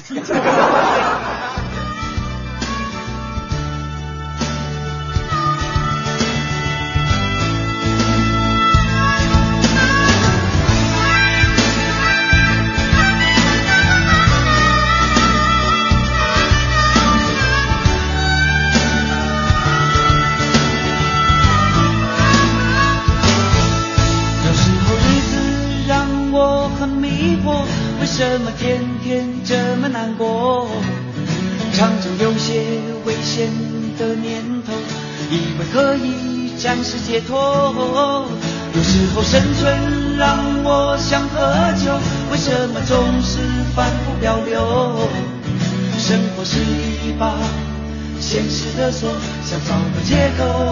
[48.77, 49.11] 的锁，
[49.45, 50.70] 想找个借口。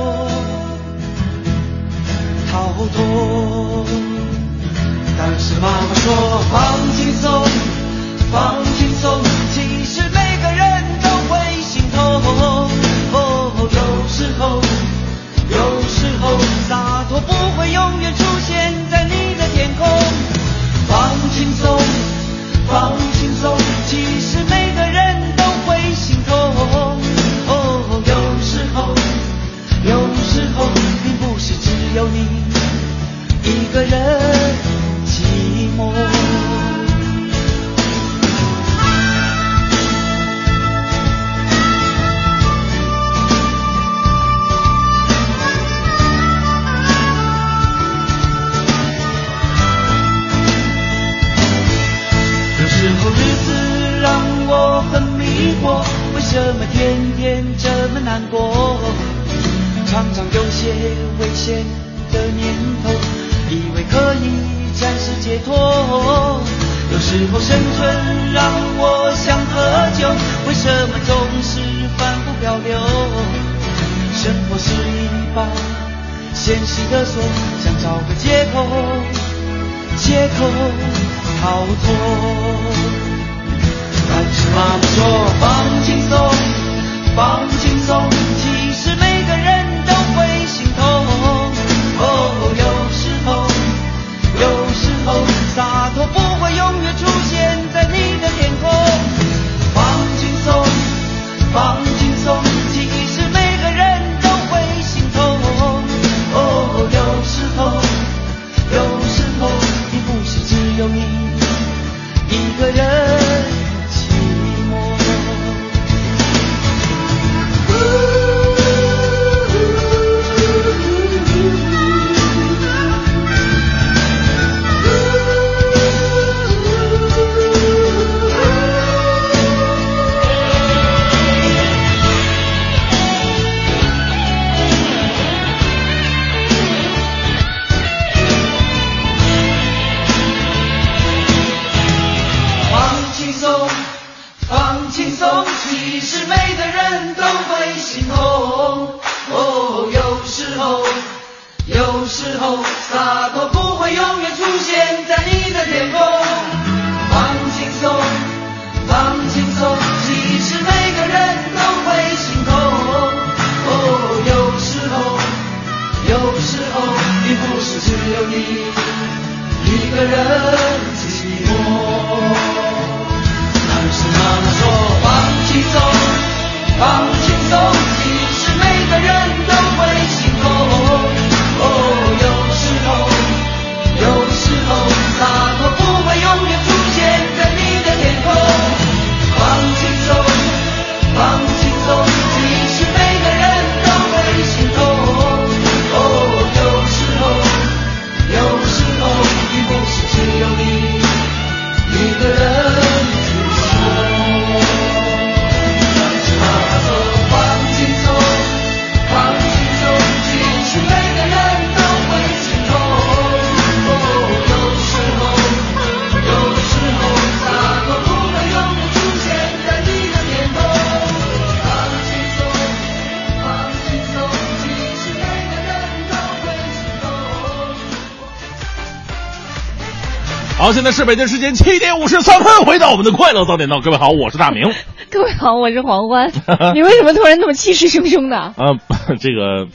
[230.58, 233.80] 好，现在是北京时间七点五十三分，回到我们的快乐早点到。
[233.80, 234.68] 各位好，我是大明，
[235.08, 236.28] 各位好，我是黄欢。
[236.74, 238.54] 你为什么突然那么气势汹汹的？
[238.58, 238.80] 嗯，
[239.20, 239.68] 这个。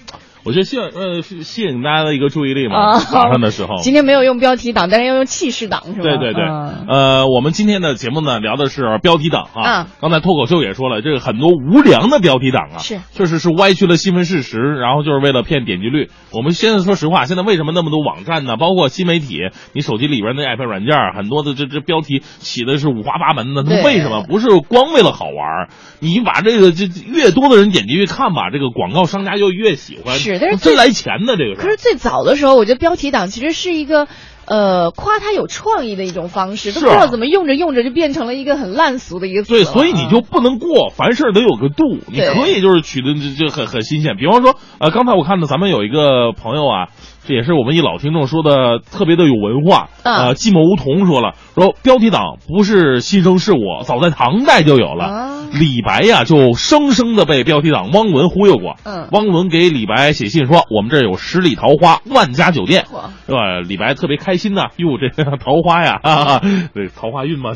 [0.45, 3.77] 我觉得吸引呃吸引大家的一个注意力嘛，啊早上的时候。
[3.81, 6.03] 今天没有用标题党，但是要用气势党，是吧？
[6.03, 9.83] 对对对，嗯呃，我们今天的节目呢聊的是标题党啊。
[9.83, 16.09] 嗯刚才脱口秀也说了，这个很多无良的标题党啊，是确实是歪曲了新闻事实，然后就是为了骗点击率。
[16.31, 18.57] 我们现在说实话，现在为什么那么多网站呢？
[18.57, 19.39] 包括新媒体，
[19.73, 25.69] 你手机里边的 app 软件，很多的这这标题起的是五花八门的，他们对为什么不是光为了好玩？
[25.99, 34.07] 你把这个这越多的人点击越看吧，这个广告商家就越喜欢，是但是真来钱的这个可是最早的时候，我觉得标题党其实是一个。
[34.45, 39.53] 呃，夸他有创意的一种方式，都不知道怎么用着用着就变成了一个很烂俗的一个词。
[39.53, 41.99] 对，所以你就不能过，凡事得有个度。
[42.11, 44.17] 你可以就是取的这这很很新鲜。
[44.17, 46.89] 比方说，呃，刚才我看到咱们有一个朋友啊，
[47.25, 49.89] 这也是我们一老听众说的，特别的有文化。
[50.03, 55.05] 啊呃，寂寞梧桐说了，说标题党不是新生事物，早在唐代就有了。
[55.05, 58.75] 啊李白呀，就生生的被标题党汪伦忽悠过。
[58.83, 62.85] 嗯汪伦给李白写信说，我们这儿有十里桃花，万家酒店。
[62.91, 63.59] 嚯是吧？
[63.67, 66.41] 李白特别开心呐，哟，这桃花呀，哈哈，
[66.73, 67.51] 对，桃花运嘛，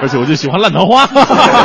[0.00, 1.06] 而且我就喜欢烂桃花，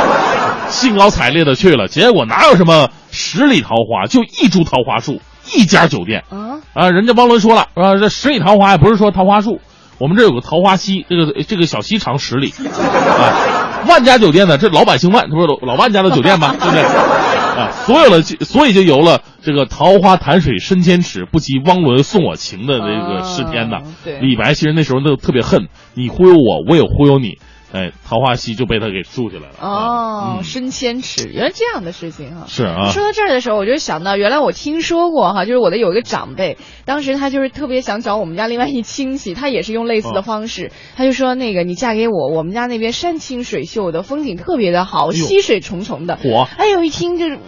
[0.70, 5.20] 兴高采烈的去了，结果哪有什么十里桃花，就一株桃花树，
[5.52, 9.60] 一家酒店啊，啊，人家汪伦说了，啊，这十里桃花也不是说桃花树，
[9.98, 16.54] 我们这有个桃花溪，这个这个小溪长十里，啊，万家酒店呢，这老百姓万，这不是老老万家的酒店吗？
[16.58, 16.82] 对不对？
[16.82, 23.76] 啊，所有的所以就有了这个桃花潭水深千尺，不及汪伦送我情的这个诗篇呐。
[23.76, 23.82] 啊
[24.20, 27.38] 李白其实那时候都特别恨你忽悠我，我也忽悠你，
[27.74, 29.56] 哎，桃花溪就被他给住起来了。
[29.60, 32.46] 哦，嗯深千尺，原来这样的事情哈。
[32.46, 46.14] 是啊，说到这儿的时候，我就想到，原来我听说过哈，就是我的有一个长辈，当时他就是特别想找我们家另外一亲戚，他也是用类似的方式，他就说那个你嫁给我，我们家那边山清水秀的，风景特别的好，哎溪水重重的。
[46.14, 47.40] 火哎呦，一听就是。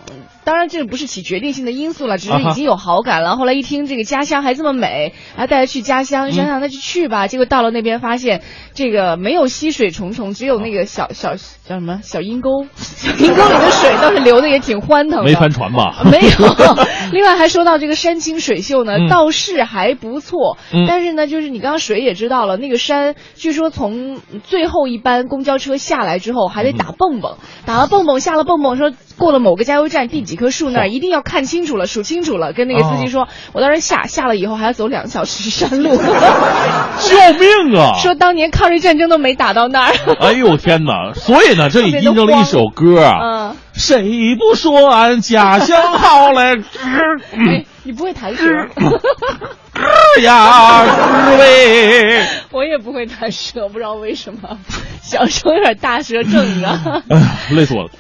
[0.46, 3.36] 嗯当然，这不是起决定性的因素了，只是已经有好感了。
[3.36, 7.26] 后来一听这个家乡还这么美，还带他去家乡，想想那就去吧。
[7.26, 8.42] 结果到了那边，发现
[8.72, 15.24] 这个没有溪水重重，只有那个小小叫什么小阴沟，小阴沟里的水倒是流的也挺欢腾的。
[15.24, 16.04] 没翻船吧？
[16.10, 16.30] 没有。
[17.12, 20.56] 另外还说到这个山清水秀呢，嗯倒是还不错。
[20.72, 27.36] 嗯但是呢，就是你刚刚水也知道了，那个山据说从最后一班公交车下来之后还得打蹦蹦，
[27.66, 35.90] 打了蹦蹦下了蹦蹦，说过了某个加油站第几棵树那儿，一定要看清楚了，数清楚了，跟那个司机说，我到时候下下了以后还要走两小时山路。
[37.00, 37.98] 救命啊！
[37.98, 39.94] 说当年抗日战争都没打到那儿。
[40.20, 41.12] 哎呦天哪！
[41.14, 46.62] 所以呢， 这里印证了一首歌啊，嗯，谁不说俺家乡好嘞？
[47.32, 48.44] 哎，你不会弹舌。
[50.16, 54.58] 吱呀吱喂，我也不会弹舌，不知道为什么，
[55.02, 57.02] 小时候有点大舌症啊。
[57.10, 57.90] 哎呀，累死我了！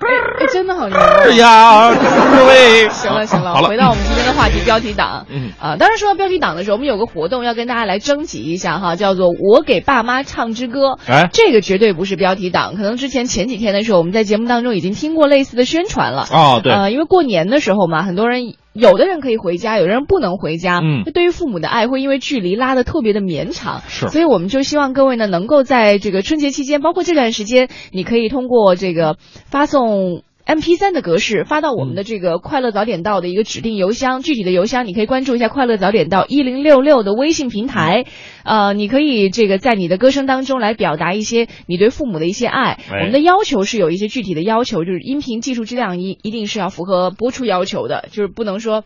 [0.00, 0.08] 哎
[0.40, 1.90] 哎，真的好牛吱啊！
[1.90, 2.88] 呀各位。
[2.88, 5.26] 行了行了，回到我们今天的话题，标题党。
[5.28, 10.98] 嗯啊，当然说到标题党的时候，我们有个活动要跟大家来征集一下哈，叫做“我给爸妈唱支歌”。
[11.06, 16.26] 哎这个绝对不是标题党，可能之前前几天的时候，我们在节目当中已经听过类似的宣传了。
[16.30, 20.78] 啊，对，呃，因为过年的时候嘛，很多人有的人可以回家，有的人不能回家。
[20.78, 23.82] 嗯那对于父母的爱会因为距离拉得特别的绵长。
[23.88, 29.16] 是所以我们就希望各位呢，能够在这个春节期间，包括这段时间，你可以通过这个
[29.46, 30.22] 发送。
[30.50, 38.04] M P 3的格式发到我们的这个快乐早点到的一个指定邮箱，具体的邮箱你可以关注一下快乐早点到一零六六的微信平台，
[38.42, 42.72] 呃，你可以这个在你的歌声当中来表达一些你对父母的一些爱。
[42.90, 48.82] 哎我们的要求是有一些具体的要求，就是音频技术质量一一定是要符合播出要求的，就是不能说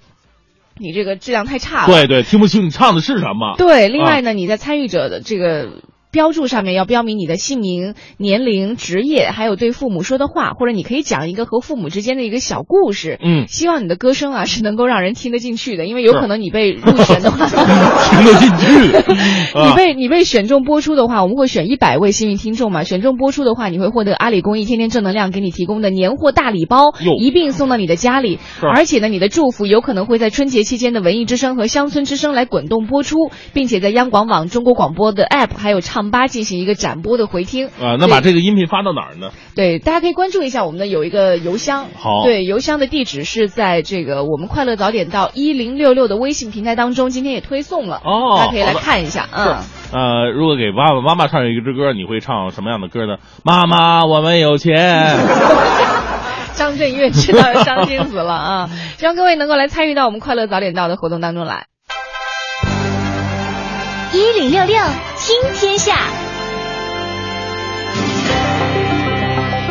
[0.78, 1.94] 你这个质量太差了。
[1.94, 3.54] 对对，听不清你唱的是什么。
[3.56, 5.70] 对，另外呢，你在参与者的这个。
[6.14, 13.18] 标注上面要标明你的姓名、年龄、职业，还有对父母说的话，或者你可以讲一个和父母之间的一个小故事。
[13.20, 18.96] 嗯，希望你的歌声啊是能够让人听得进去的，因为有可能你被入选的话， 听得进去。
[19.58, 22.84] 你啊被你被选中播出的话，我们会选一百位幸运听众嘛。
[22.84, 28.38] 选中播出的话，你会获得阿里公益天天正能量给你提供的年货大礼包，一并送到你的家里。
[28.62, 37.68] 而且呢，你的祝福有可能会在春节期间的文艺之声和乡村之声来滚动播出，并且在央广网、中国广播的 App 还有唱吧进行一个展播的回听。
[37.68, 39.30] 啊，那把这个音频发到哪儿呢？
[39.54, 49.58] 对，大家可以关注一下我们的有一个邮箱，好对，邮箱的地址是在这个我们快乐早点到一零六六的微信平台当中，今天也推送了，哦大家可以来看一下，嗯。
[49.92, 53.18] 呃，如果给爸爸妈妈唱一支歌，你会唱什么样的歌呢？
[53.44, 55.16] 妈妈，我们有钱。
[56.54, 58.70] 张震岳知道伤心死了啊！
[58.96, 61.66] 希望各位能够来参与到我们快乐早点到的活动当中来。
[64.12, 64.76] 一零六六
[65.26, 65.96] 听天下，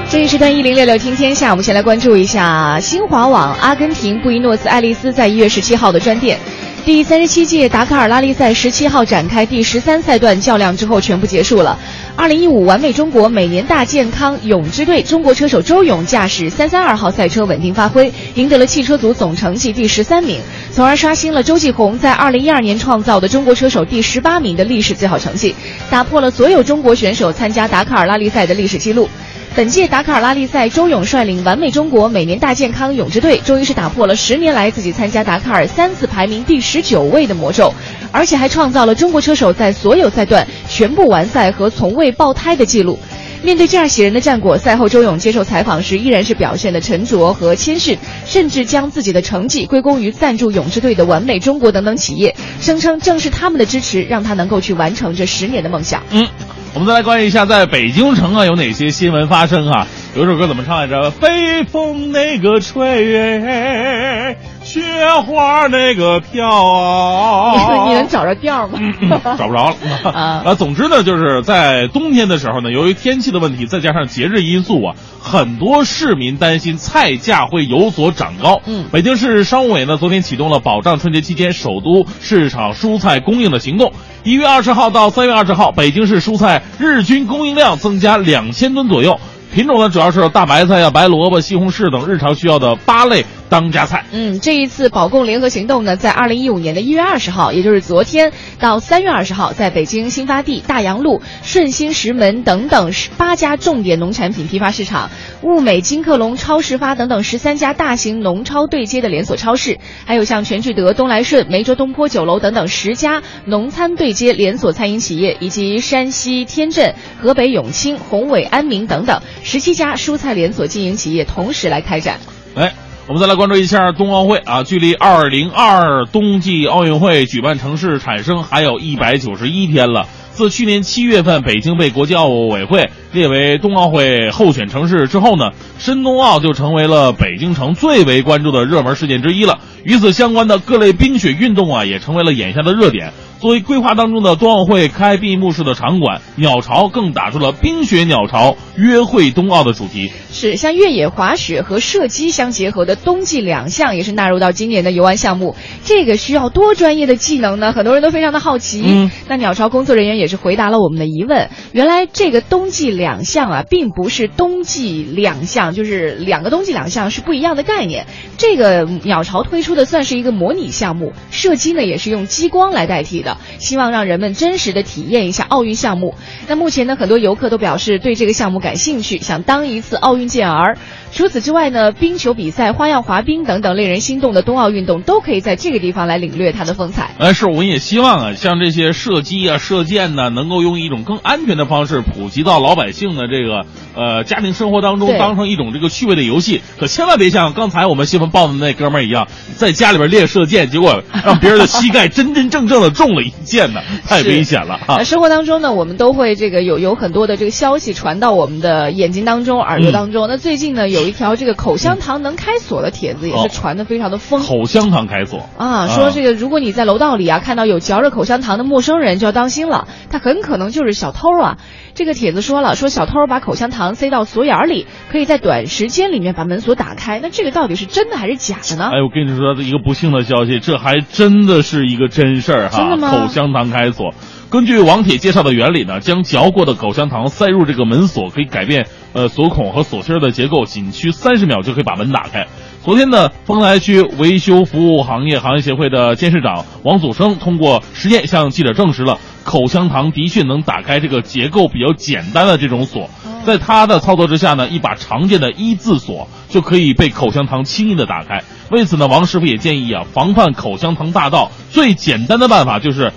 [0.10, 6.40] 这一时段一零六六听天下，我们先来关注一下新华网阿根廷布宜诺斯艾利斯在一月十七号的专电。
[6.86, 11.80] 第三十七届达喀尔拉力赛十七号展开第十三赛段较量之后全部结束了。
[12.18, 20.42] 二零一五完美中国每年大健康泳之队中国车手周勇驾驶三三二号赛车稳定发挥，赢得了汽车组总成绩第十三名，
[20.74, 25.56] 从而刷新了周继红在二零一二年创造的中国车手第十八名的历史最好成绩，
[25.90, 29.08] 打破了所有中国选手参加达喀尔拉力赛的历史记录。
[29.56, 37.72] 本届达喀尔拉力赛，周勇率领完美中国每年大健康泳之队，终于是打破了十年来自己参加达喀尔三次排名第十九位的魔咒，
[38.12, 42.98] 而且还创造了中国车手在所有赛段全部完赛和从未爆胎的记录。
[43.44, 47.96] 面对这样喜人的战果，赛后周勇接受采访时依然是表现的沉着和谦逊，
[48.26, 56.02] 甚至将自己的成绩归功于赞助泳之队的完美中国等等企业，声称正是他们的支持让他能够去完成这十年的梦想。
[56.10, 56.28] 嗯，
[56.76, 59.86] 我们再来关注一下，在北京城啊有哪些新闻发生啊？
[60.16, 61.12] 有一首歌怎么唱来着？
[61.12, 64.36] 北风那个吹，
[64.74, 64.82] 雪
[65.28, 67.86] 花那个飘啊！
[67.88, 68.80] 你能找着调吗？
[69.38, 69.76] 找不着了
[70.12, 70.56] 啊啊！
[70.58, 78.62] 总之呢，就是在冬天的时候呢，由于天气的问题，再加上节日因素啊，很多市民担心菜价会有所涨高。
[78.66, 83.92] 嗯北京市商务委呢昨天启动了保障春节期间首都市场蔬菜供应的行动。
[84.24, 89.20] 一月二十号到三月二十号，北京市蔬菜日均供应量增加两千吨左右。
[89.54, 93.24] 品种呢主要是大白菜呀、白萝卜、西红柿等日常需要的八类
[93.54, 94.04] 当家菜。
[94.12, 105.12] 嗯，这一次保供联合行动呢，在二零一五年的一月二十号，也就是昨天到三月二十号，在北京新发地、大洋路、顺兴石门等等十八家重点农产品批发市场、
[105.44, 122.20] 物美、金客隆、超市发等等十三家大型农超对接的连锁超市，还有像全聚德、东来顺、梅州东坡酒楼等等十家农餐对接连锁餐饮企业，以及山西天镇、河北永清、宏伟、安民等等十七家蔬菜连锁经营企业同时来开展。
[122.56, 122.74] 哎，
[123.06, 130.08] 我们再来关注一下冬奥会啊，距离二零二二冬季奥运会举办城市产生还有一百九十一天了。
[130.32, 139.60] 自去年七月份北京被国际奥委会列为冬奥会候选城市之后呢，申冬奥就成为了北京城最为关注的热门事件之一了。
[139.84, 143.12] 与此相关的各类冰雪运动啊，也成为了眼下的热点。
[143.44, 150.10] 作为规划当中的冬奥会开闭幕式的场馆，鸟巢更打出了“冰雪鸟巢约会冬奥”的主题。
[150.32, 155.58] 是像越野滑雪和射击相结合的冬季两项，也是纳入到今年的游玩项目。
[155.84, 157.74] 这个需要多专业的技能呢？
[157.74, 158.82] 很多人都非常的好奇。
[158.86, 161.50] 嗯那鸟巢工作人员也是回答了我们的疑问。
[161.74, 168.08] 原来这个冬季两项啊，并不是冬季两项，就是两个冬季两项是不一样的概念。
[168.38, 176.16] 这个鸟巢推出的算是一个模拟项目，射击呢也是用激光来代替的，希望让人们真实的体验一下奥运项目。
[176.48, 180.78] 那目前呢，很多游客都表示对这个项目感兴趣，想当一次奥运健儿。
[181.12, 187.12] 除此之外呢，冰球比赛、花样滑冰等等令人心动的冬奥运动，都可以在这个地方来领略它的风采。
[187.20, 193.66] 哎，是，我们也希望啊，像这些射击啊、射箭呢，能够用一种更安全的方式普及到老百姓的这个
[193.96, 196.62] 呃家庭生活当中，当成一种这个趣味的游戏。
[196.80, 205.06] 可千万别像刚才我们新闻报的那哥们儿一样，在家里边练射箭，结果让别人的膝盖真真正正的中了一件呢， 太危险了啊呃！
[205.06, 210.28] 生活当中呢，我们都会这个有有很多的这个消息传到我们的眼睛当中、耳朵当中。
[210.28, 214.42] 那最近呢，有一条这个口香糖能开锁的帖子，也哦是传的非常的疯。
[214.42, 221.58] 口香糖开锁啊，说这个，如果你在楼道里啊看到有嚼着口香糖的陌生人，就要当心了，他很可能就是小偷啊。
[221.96, 227.20] 这个帖子说了，说小偷把口香糖塞到锁眼里，可以在短时间里面把门锁打开。
[227.22, 228.86] 那这个到底是真的还是假的呢？
[228.92, 232.78] 哎，我跟你说一个不幸的消息，这还真的是一个真事儿哈！
[232.78, 234.14] 真的吗口香糖开锁，
[234.50, 242.48] 根据王铁介绍的原理呢，将嚼过的口香糖塞入这个门锁，可以改变呃锁孔和锁芯的结构，仅需三十秒就可以把门打开。
[242.84, 253.10] 昨天呢，丰台区维修服务行业行业协会的监事长王祖生通过实验向记者证实了，口香糖的确能打开这个结构比较简单的这种锁。
[253.46, 258.42] 在他的操作之下呢，一把常见的一字锁就可以被口香糖轻易的打开。
[258.72, 263.12] 为此呢，王师傅也建议啊，防范口香糖大盗，最简单的办法就是，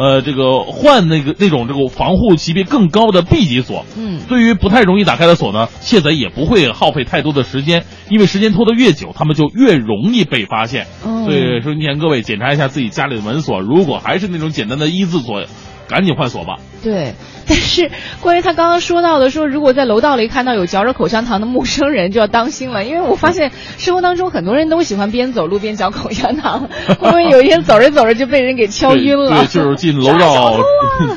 [0.00, 3.84] 呃，这个换那个那种这个防护级别更高的 B 级锁。
[3.98, 10.86] 嗯对于不太容易打开的锁呢，窃贼也不会耗费太多的时间，因为时间拖得越久，他们就越容易被发现。
[11.04, 15.44] 哦所以说，提前各位检查一下自己家里的门锁，如果还是那种简单的一字锁。
[15.88, 16.60] 赶紧换锁吧。
[16.84, 17.14] 对，
[17.50, 17.90] 但是
[18.20, 26.68] 关于他刚刚说到的说，如果在楼道里看到有嚼着口香糖的陌生人，就要当心了，因为我发现生活当中很多人都喜欢边走路边嚼口香糖，
[27.00, 29.44] 会不会有一天走着走着就被人给敲晕了？
[29.44, 30.60] 对，就是进楼道，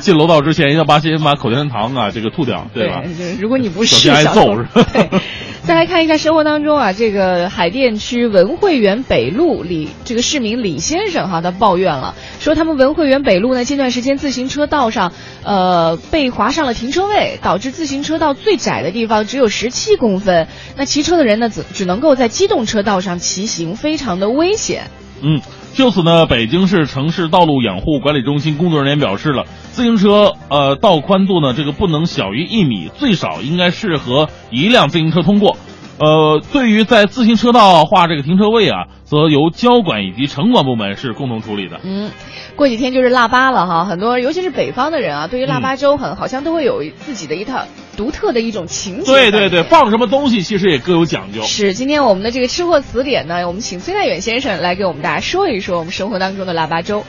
[0.00, 3.02] 进楼道之前要把先把口香糖啊这个吐掉，对吧？
[3.04, 4.84] 就是如果你不是，小心挨揍是吧？
[4.92, 5.08] 对。
[5.64, 15.12] 再来看一下生活当中啊，这个海淀区文汇园北路李这个市民李先生哈，他抱怨了，说他们文汇园北路呢，近段时间自行车道上，
[15.42, 24.90] 呃，被划上了停车位，导致自行车道最窄的地方只有十七公分，那骑车的人呢，只只能够在机动车道上骑行，非常的危险。
[25.22, 25.40] 嗯，
[25.72, 35.56] 就此呢，北京市城市道路养护管理中心工作人员表示了，自行车呃道宽度呢，这个不能小于一米，最少应该适合一辆自行车通过。
[35.96, 41.80] 呃，对于在自行车道画这个停车位啊，则由交管以及城管部门是共同处理的。
[41.84, 42.10] 嗯，
[42.56, 47.64] 过几天就是腊八了哈，很多尤其是北方的人啊，对于腊八粥很好像都会有自己的一套
[47.96, 49.12] 独特的一种情节。
[49.12, 51.42] 对对对，放什么东西其实也各有讲究。
[51.42, 57.04] 是，今天我们的这个吃货词典呢，我们请崔代远先生来给我们大家说一说我们生活当中的腊八粥。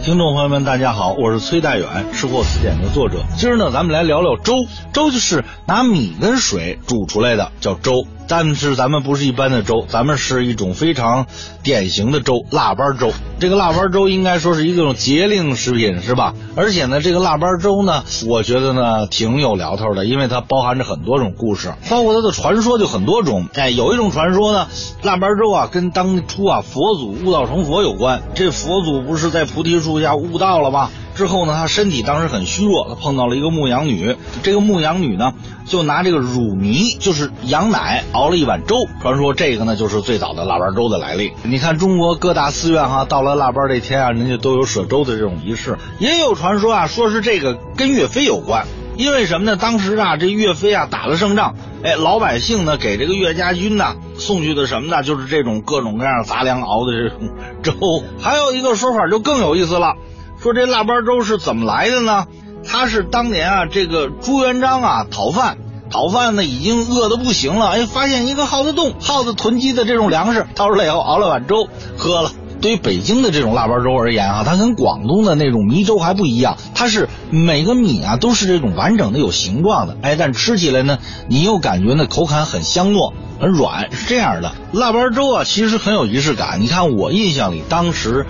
[0.00, 3.24] 听众朋友们，大家好，我是崔大远，吃货词典的作者。
[3.36, 4.54] 今儿呢，咱们来聊聊粥。
[4.92, 8.06] 粥就是拿米跟水煮出来的，叫粥。
[8.28, 11.26] 但是咱们不是一般的粥，咱们是一种非常
[11.62, 13.10] 典型的粥——腊八粥。
[13.40, 16.34] 这个腊八粥应该说是一种节令食品，是吧？
[16.54, 23.48] 而且呢，这个腊八粥呢，我觉得呢挺有聊头的，因为它包含着很多种故事，包括它的传说就很多种。
[23.54, 24.68] 哎，有一种传说呢，
[25.02, 28.22] 腊八粥啊跟当初啊佛祖悟道成佛有关。
[28.34, 30.90] 这佛祖不是在菩提树下悟道了吗？
[31.18, 34.14] 之后呢，他身体当时很虚弱，他碰到了一个牧羊女。
[34.44, 35.32] 这个牧羊女呢，
[35.66, 38.76] 就拿这个乳糜，就是羊奶，熬了一碗粥。
[39.02, 41.32] 传说这个呢，就是最早的腊八粥的来历。
[41.42, 45.76] 你看中国各大寺院哈，到了腊八这天啊，人家都有舍粥的这种仪式。
[45.98, 48.64] 也有传说啊，说是这个跟岳飞有关。
[48.96, 49.56] 因为什么呢？
[49.56, 55.02] 当时啊，这岳飞啊打了胜仗，哎，老百姓呢给这个岳家军呢送去的什么呢？
[55.02, 57.28] 就是这种各种各样杂粮熬的这种
[57.62, 57.74] 粥。
[58.20, 59.94] 还有一个说法就更有意思了。
[60.40, 62.26] 说这腊八粥是怎么来的呢？
[62.66, 65.58] 他是当年啊，这个朱元璋啊讨饭，
[65.90, 72.30] 讨饭呢已经饿得不行了，哎，发现一个耗子洞，耗子囤积的这种粮食，掏出来以后熬了碗粥喝了。
[72.60, 84.52] 对于北京的这种腊八粥而言啊，它跟广东的那种米粥还不一样，它是每个米啊都是这种完整的有形状的，哎，但吃起来呢，你又感觉呢口感很香糯，很软，是这样的。
[84.72, 86.60] 腊八粥啊，其实很有仪式感。
[86.60, 88.26] 你看我印象里，当时。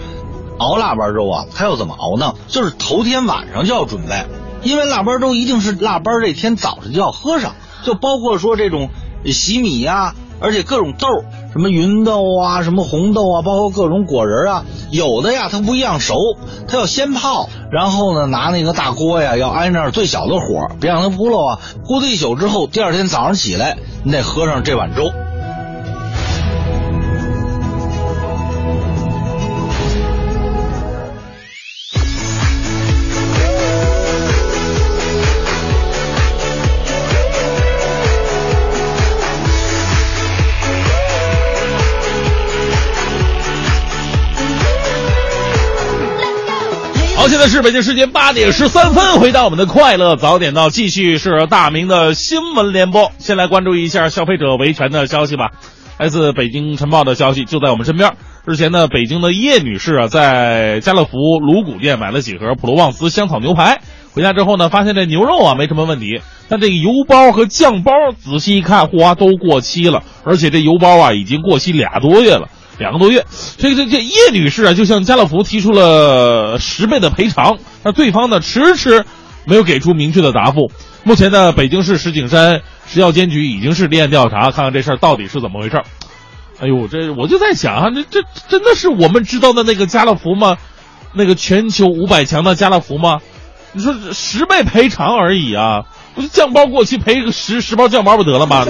[0.59, 2.35] 熬腊八粥啊，它要怎么熬呢？
[2.49, 4.27] 就是头天晚上就要准备，
[4.63, 7.55] 因为腊八粥一定是腊八这天早上就要喝上，
[7.85, 8.91] 就包括说这种
[9.25, 11.07] 洗米呀，而且各种豆，
[11.53, 16.15] 什么芸豆啊，什么红豆啊，包括各种果仁啊，有的呀它不一样熟，
[16.67, 25.13] 它要先泡，然后呢拿那个大锅呀，要挨那最小的火，别让它扑漏啊，咕的一宿之后，第二天早上起来，你得喝上这碗粥。
[47.19, 53.11] 好，现在是北京时间八点十三分，回到我们的快乐早点到，继续是大明的新闻联播。
[53.19, 55.51] 先来关注一下消费者维权的消息吧。
[55.99, 58.13] 来自北京晨报的消息，就在我们身边。
[58.47, 63.81] 日前呢，北京的叶女士啊，在家乐福卤谷店买了几盒普罗旺斯香草牛排，
[64.13, 72.49] 回家之后呢，发现这牛肉啊没什么问题，但这个油包和酱包仔细一看，嚯，都过期了，而且这油包啊已经过期俩多月了。
[72.79, 73.27] 两个多月，
[73.59, 79.05] 这这这叶女士啊，就向家乐福提出了十倍的赔偿，但对方呢迟迟
[79.45, 80.71] 没有给出明确的答复。
[81.05, 85.83] 目前呢，北京市石景山食药监局已经是立案调查，看看这事儿到底是怎么回事。
[86.61, 90.57] 哎呦，这我就在想啊，这这真的是我们知道的那个家乐福吗？
[91.15, 93.19] 那个全球五百强的家乐福吗？
[93.73, 95.83] 你说十倍赔偿而已啊，
[96.15, 98.67] 不是酱包过期赔个十十包酱包不得了吗？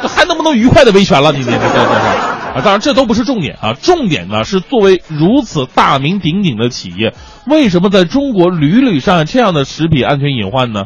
[0.00, 1.32] 这 还能不能愉快的维权了？
[1.32, 2.37] 你你你这这是。
[2.62, 7.14] 当然这都不是重点啊，重点呢是作为如此大名鼎鼎的企业，
[7.46, 10.84] 为什么在中国屡屡上演这样的食品安全隐患呢？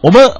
[0.00, 0.30] 我们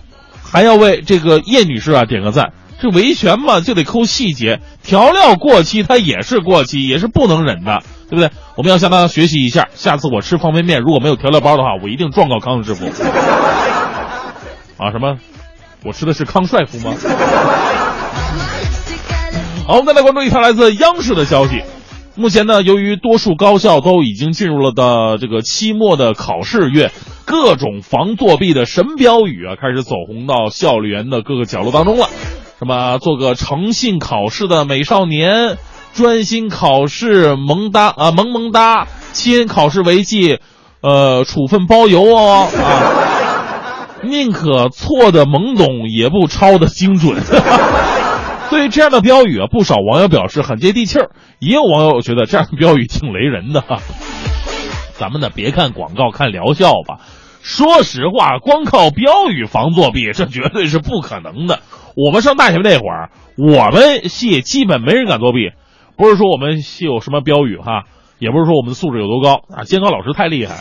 [0.43, 2.53] 还要为这个叶女士啊点个赞。
[2.81, 7.81] 这维权嘛就得抠细节，调料过期它也是过期，也是不能忍的。
[8.11, 8.31] 对不对？
[8.57, 9.69] 我们要向大家学习一下。
[9.75, 12.87] 下次我吃方便面如果没有调料包的话，我一定状告康师傅。
[14.77, 15.17] 啊，什么？
[15.85, 16.95] 我吃的是康帅傅吗？
[19.73, 21.63] 好，我们再来关注一条来自央视的消息。
[22.15, 26.93] 目前呢，由于多数高校都已经进入了的这个期末的考试月，
[27.25, 32.07] 各种防作弊的神标语啊，开始走红到校园的各个角落当中了。
[32.59, 35.57] 什么做个诚信考试的美少年，
[35.95, 40.39] 专心考试萌哒啊萌萌哒，亲考试违纪，
[40.83, 42.93] 呃处分包邮哦啊，
[44.03, 47.17] 宁可错的懵懂，也不抄的精准。
[48.53, 53.65] 对于这样的标语啊，不少网友表示很接地气儿，也有网友觉得这样的标语挺雷人的。
[54.99, 56.99] 咱们呢，别看广告看疗效吧，
[57.41, 61.61] 说实话，光靠标语防作弊，这绝对是不可能的。
[61.97, 65.53] 我们上大学那会儿，我们系基本没人敢作弊，
[65.97, 67.85] 不是说我们系有什么标语哈，
[68.19, 70.57] 也不是说我们的素质有多高啊，监考老师太厉害，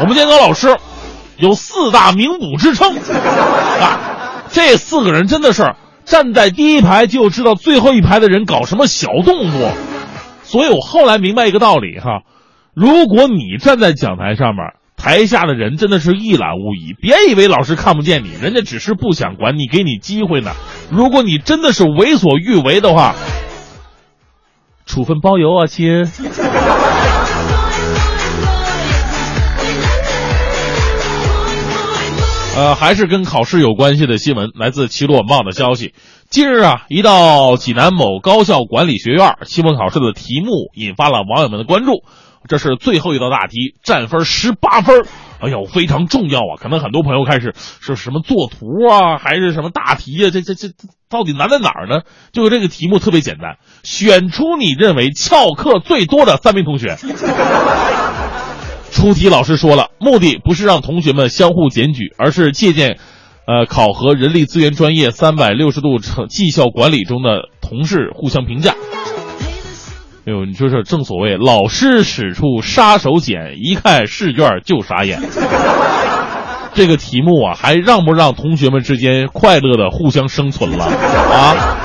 [0.00, 0.76] 我们监考老师
[1.38, 2.98] 有四大名捕之称
[3.80, 5.74] 啊，这四个人真的是。
[6.06, 9.72] 站在第一排就知道最后一排的人搞什么小动作，
[10.44, 12.22] 所以我后来明白一个道理哈，
[12.72, 14.64] 如果你站在讲台上面，
[14.96, 16.94] 台下的人真的是一览无遗。
[16.98, 20.52] 别以为老师看不见你，人家只是不想管你，给你机会呢。
[20.90, 23.14] 如果你真的是为所欲为的话，
[24.86, 26.06] 处分包邮啊，亲。
[32.56, 35.92] 呃，还是跟考试有关系的新闻，来自《齐鲁晚报》的消息。
[36.30, 42.02] 近日啊，一道济南某高校管理学院期末考试的题目引发了网友们的关注。
[42.48, 45.04] 这是最后一道大题，占分十八分，
[45.38, 46.56] 哎呦，非常重要啊！
[46.58, 50.30] 可能很多朋友开始是什么作图啊，还是什么大题啊？
[50.32, 50.68] 这这这
[51.10, 52.04] 到底难在哪儿呢？
[52.32, 56.96] 就这个题目特别简单，选出你认为翘课最多的三名同学。
[58.90, 62.98] 出题老师说了，目的不是让同学们相互检举，而是借鉴，
[63.46, 68.74] 呃，考核人力资源专业三百六十度成绩效管理中的同事互相评价。
[70.26, 75.20] 哎呦，你说说正所谓老师使出杀手锏，一看试卷就傻眼。
[76.74, 81.76] 这个题目啊，还让不让同学们之间快乐的互相生存了啊？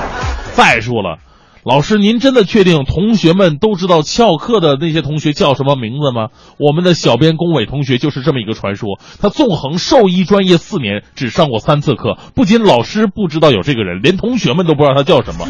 [0.54, 1.18] 再说了。
[1.64, 6.26] 老师，您真的确定同学们都知道翘课的那些同学叫什么名字吗？
[6.58, 8.98] 我们的小编龚伟同学就是这么一个传说。
[9.20, 12.18] 他纵横兽医专业四年，只上过三次课。
[12.34, 15.46] 不仅老师不知道有这个人，连同学们都不知道他叫什么。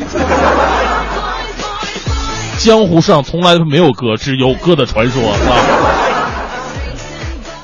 [2.59, 5.39] 江湖上从来没有哥，只有哥的传说啊。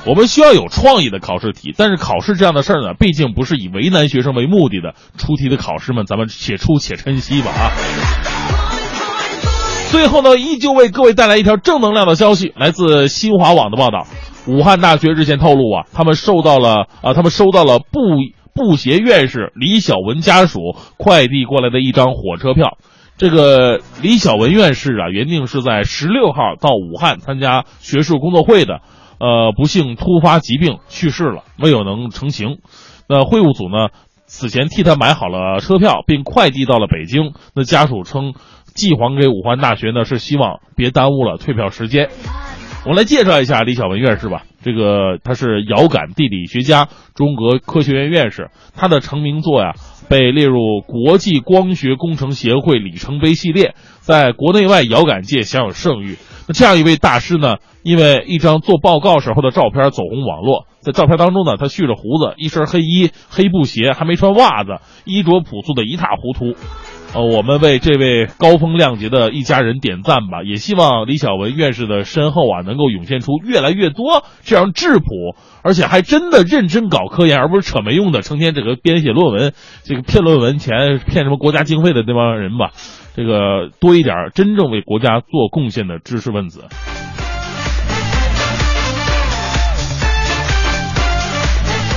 [0.07, 4.95] 我们需要有创意的考试题，但是考试这样的事儿呢，毕竟不是以为难学生为目的的。
[5.19, 7.69] 出题的考试们，咱们且出且珍惜吧啊！
[9.89, 14.05] 最后呢，依旧为各位带来一条正能量的消息，来自新华网的报道。
[14.45, 17.99] 武汉大学日前透露啊，他们收到了啊，他们收到了布
[18.53, 20.59] 布协院士李小文家属
[20.97, 22.77] 快递过来的一张火车票。
[23.17, 28.81] 这个李小文院士啊，原定是在十六号到武汉参加学术工作会的。
[29.19, 32.59] 呃，不幸突发疾病去世了，没有能成行。
[33.07, 33.89] 那会务组呢，
[34.27, 37.33] 此前替他买好了车票，并快递到了北京。
[37.53, 38.33] 那家属称，
[38.79, 42.07] 寄还给武汉大学呢，是希望别耽误了退票时间。
[42.85, 44.43] 我们来介绍一下李小文院士吧。
[44.63, 48.49] 这个他是遥感地理学家，中国科学院院士。
[48.73, 49.73] 他的成名作呀，
[50.09, 56.15] 被列入国际光学工程协会里程碑系列，在国内外遥感界享有盛誉。
[56.47, 57.57] 那这样一位大师呢？
[57.83, 66.57] 因为一张做报告时候的照片走红网络，在照片当中呢，他蓄着胡子，一身黑衣、黑布鞋，还没穿袜子，衣着朴素的一塌糊涂。
[67.11, 79.53] 呃，我们为这位高风亮节的一家人点赞吧，也希望李小文院士的身后啊，能够涌现出越来越多这样质朴，而且还真的认真搞科研，而不是扯没用的，成天这个编写论文，
[79.83, 82.71] 这个骗论文钱、骗什么国家经费的那帮人吧。
[83.15, 86.65] 这个多一点真正为国家做贡献的知识分子。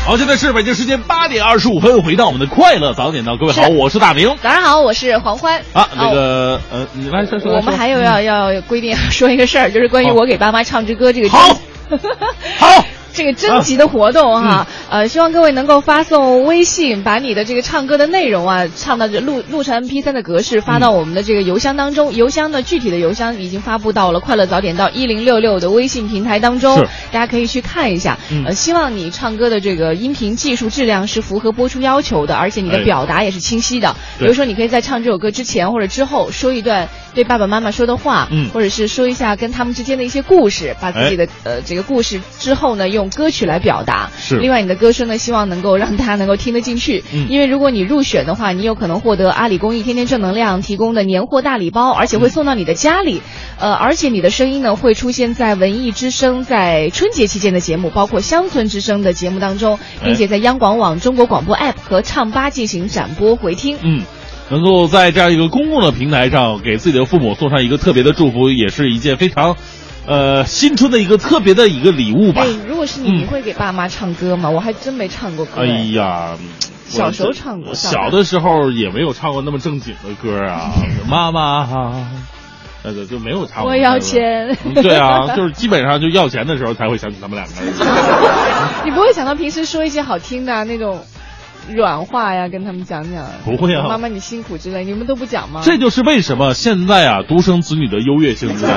[0.04, 4.36] 好，现在是北京时间八点二十五分，回到我们的快乐早点到，各位好，我是大明。
[4.42, 5.62] 早上好，我是黄欢。
[5.72, 7.52] 啊，那个呃，你来再说。
[7.52, 11.28] 我们还有要要规定说一个事儿，就是关于我给爸妈唱支歌这个。
[11.28, 11.56] 好，
[12.58, 12.84] 好。
[13.12, 22.14] 这个征集的活动哈，呃，希望各位能够发送微信，把你的这个唱歌的内容啊，唱到这录录成 MP 3的格式，发到我们的这个邮箱当中。
[22.14, 26.76] 邮箱呢，具体的邮箱已经发布到了快乐早点到一零六六的微信平台当中，
[27.10, 28.18] 大家可以去看一下。
[28.30, 33.94] 嗯呃，希望你唱歌的这个音频技术质量是符合播出要求的，而且你的哎表达也是清晰的。
[34.18, 44.10] 比如说，你可以在唱这首歌之前或者之后说一段对爸爸妈妈说的话，嗯或者是说一下跟他们之间的一些故事，把自己的、呃这个故事之后呢，用歌曲来表达。
[44.18, 47.02] 是另外，你的歌声呢，希望能够让大家能够听得进去。
[47.12, 53.22] 嗯因为如果你入选的话，你有可能获得阿里公益天天正能量提供的年货大礼包，而且会送到你的家里。
[53.58, 63.78] 呃，而且你的声音呢会出现在文艺之声在春节期间的节目，包括乡村之声的节目当中，并且在央广网、中国广播 app 和唱吧进行展播回听。
[63.82, 64.02] 嗯，
[64.50, 69.56] 能够在这样一个公共的平台上给自己的父母送上一个特别的祝福，也是一件非常，
[70.06, 74.50] 呃，新春的一个特别的一个礼物吧哎。，如果是你，嗯你会给爸妈唱歌吗？
[74.50, 75.62] 我还真没唱过歌。
[75.62, 76.36] 哎呀，
[76.88, 80.72] 小时候唱过小的时候也没有唱过那么正经的歌啊，
[81.08, 82.06] 妈妈哈，
[82.82, 83.70] 那个就没有唱过。
[83.70, 87.72] 我要钱嗯对啊，就是基本上就要钱的时候才会想起他们两个人。
[88.84, 91.04] 你不会想到平时说一些好听的、啊、那种
[91.70, 93.24] 软化呀，跟他们讲讲。
[93.44, 95.60] 不会啊妈妈你辛苦之类，你们都不讲吗？
[95.64, 98.76] 这就是为什么现在啊，独生子女的优越性，你知道吗？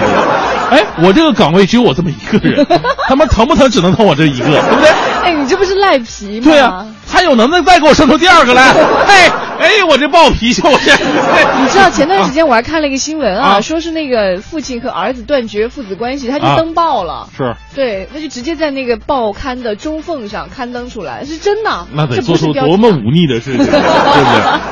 [0.71, 2.65] 哎，我这个岗位只有我这么一个人，
[3.07, 4.89] 他们疼不疼只能疼我这一个，对不对？
[5.23, 6.45] 哎，你这不是赖皮吗？
[6.45, 6.85] 对啊，
[7.15, 8.61] 还有能耐再给我生出第二个来？
[9.07, 10.91] 哎哎，我这暴脾气，我这。
[11.61, 17.29] 你知道前段时间我还看了一个新闻啊，啊说是那个父亲和儿子断绝父子关系，他就啊登报了。
[17.37, 21.87] 是，对，那就直接在那个报刊的中缝上刊登出来，是真的。
[21.93, 23.79] 那得做出多么忤逆的事情， 对不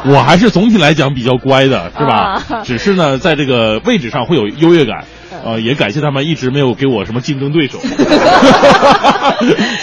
[0.03, 0.13] 对？
[0.13, 2.41] 我还是总体来讲比较乖的，是吧？
[2.49, 5.05] 啊只是呢，在这个位置上会有优越感。
[5.43, 7.79] 呃，也感谢他们一直没有给我什么竞争对手，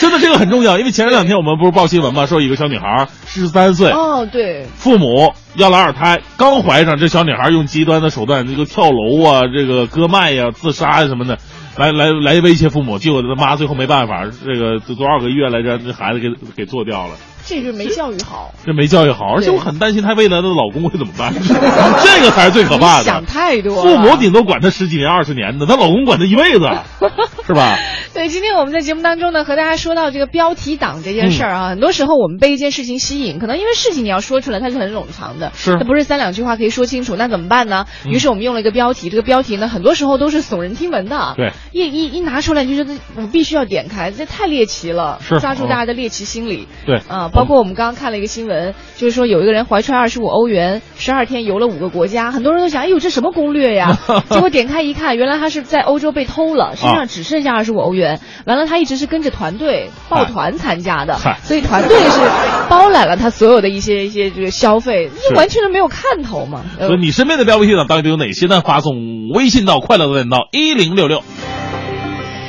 [0.00, 11.38] 真的这个很重要，因为前两天我们不是报新闻嘛，说一个小女孩十三岁，哦，对，父母要了二胎，刚怀上，这小女孩用极端的手段，这个跳楼啊，这个割脉呀、自杀呀、什么的，
[11.76, 12.98] 来来来威胁父母。
[12.98, 17.14] 结果他妈最后没办法，这个多少个月来着，这孩子给给做掉了，
[17.46, 18.54] 这就是没教育好。
[18.64, 23.24] 这没教育好，而且我很担心她未来的老公会怎么办， 这个才是最可怕的想。
[23.24, 23.82] 太多了。
[23.82, 26.68] 父母顶多管她十几年、二十年的，她老公管她一辈子，
[27.46, 27.78] 是吧？
[28.12, 37.86] 对，今天我们在节目当中呢，和大家说到这个标题党这件事儿啊，很多时候我们被一件事情吸引，可能因为事情你要说出来，它是很冗长的，是它不是三两句话可以说清楚，那怎么办呢？
[38.04, 46.66] 嗯于是我们用了一个标题，这个标题呢，很多时候都是耸人听闻的，对，一一一拿出来你就觉得我必须要点开，这太猎奇了，是抓住大家的猎奇心理。
[46.84, 53.98] 对啊，包括我们刚刚看了一个新闻，就是说有一个人怀揣二十五欧元，十二天游了五个国家，很多人都想，哎呦，这什么攻略呀？
[54.30, 58.20] 结果点开一看，原来他是在欧洲被偷了，身上只剩下二十五欧元。
[58.46, 62.20] 完了，他一直是跟着团队抱团参加的，所以团队是
[62.68, 66.64] 包揽了他所有的一些一些这个消费，是这完全都没有看头嘛。
[66.78, 68.60] 呃所以你身边的标配系统到底有哪些呢？
[68.60, 71.22] 发送微信到快乐的点到一零六六。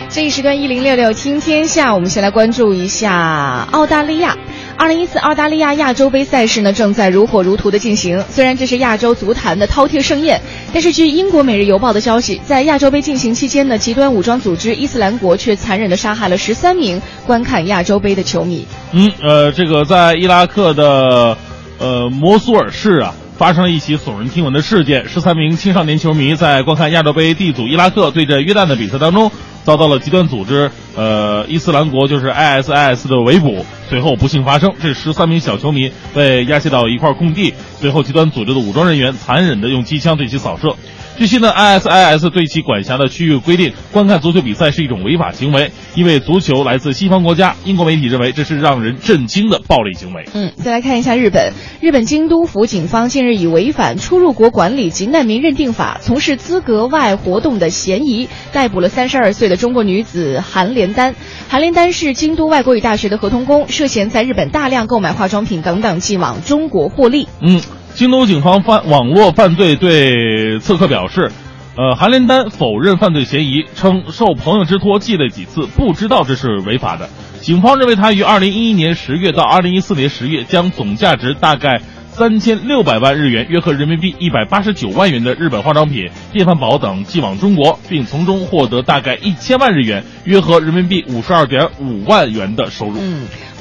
[0.09, 4.35] 这一时段一零六六听天下，我们先来关注一下澳大利亚。
[4.81, 8.19] 二零一四澳大利亚亚洲杯赛事呢，正在如火如荼的进行。
[8.31, 10.41] 虽然这是亚洲足坛的饕餮盛宴，
[10.73, 18.65] 但是据英国《每日邮报》的消息，在亚洲杯进行期间呢，极端武装组织伊斯兰国却残忍地杀害了十三名观看亚洲杯的球迷。
[18.91, 21.37] 嗯，呃，这个在伊拉克的
[21.77, 25.07] 呃摩苏尔市啊，发生了一起耸人听闻的事件。
[25.07, 29.31] 十三名青少年球迷在观看亚洲杯 D 组伊拉克对阵约旦的比赛当中，
[29.63, 33.65] 遭到了极端组织呃伊斯兰国就是 ISIS 的围捕。
[33.89, 40.75] 随后不幸发生，这十三名小球迷被押解到一块空地，随后极端组织的武装人员残忍的用机枪对其扫射。
[41.21, 47.55] 据悉呢，ISIS 对其管辖的区域规定，观看足球比赛是一种违法行为，因为足球来自西方国家。
[47.63, 50.27] 英国媒体认为这是让人震惊的暴力行为。
[50.33, 51.53] 嗯，再来看一下日本。
[51.79, 61.13] 日本京都府警方近日以违反出入国管理及难民认定法，从事资格外活动的嫌疑，逮捕了三十二岁的中国女子韩连丹。
[61.47, 67.27] 韩连丹是京都外国语大学的合同工，涉嫌在日本大量购买化妆品等等，寄往中国获利。
[67.41, 67.61] 嗯，
[67.93, 71.31] 京都警方犯网络犯罪对刺客表示，
[71.77, 77.09] 呃，韩连丹否认犯罪嫌疑，称受朋友之托寄了几次，不知道这是违法的。
[77.41, 92.99] 警方认为他于二零一一年十月到二零一四年十月，将总价值大概三千六百万日元，约合人民币一百八十九万元的日本化妆品、电饭煲等寄往中国，并从中获得大概一千万日元，约合人民币五十二点五万元的收入。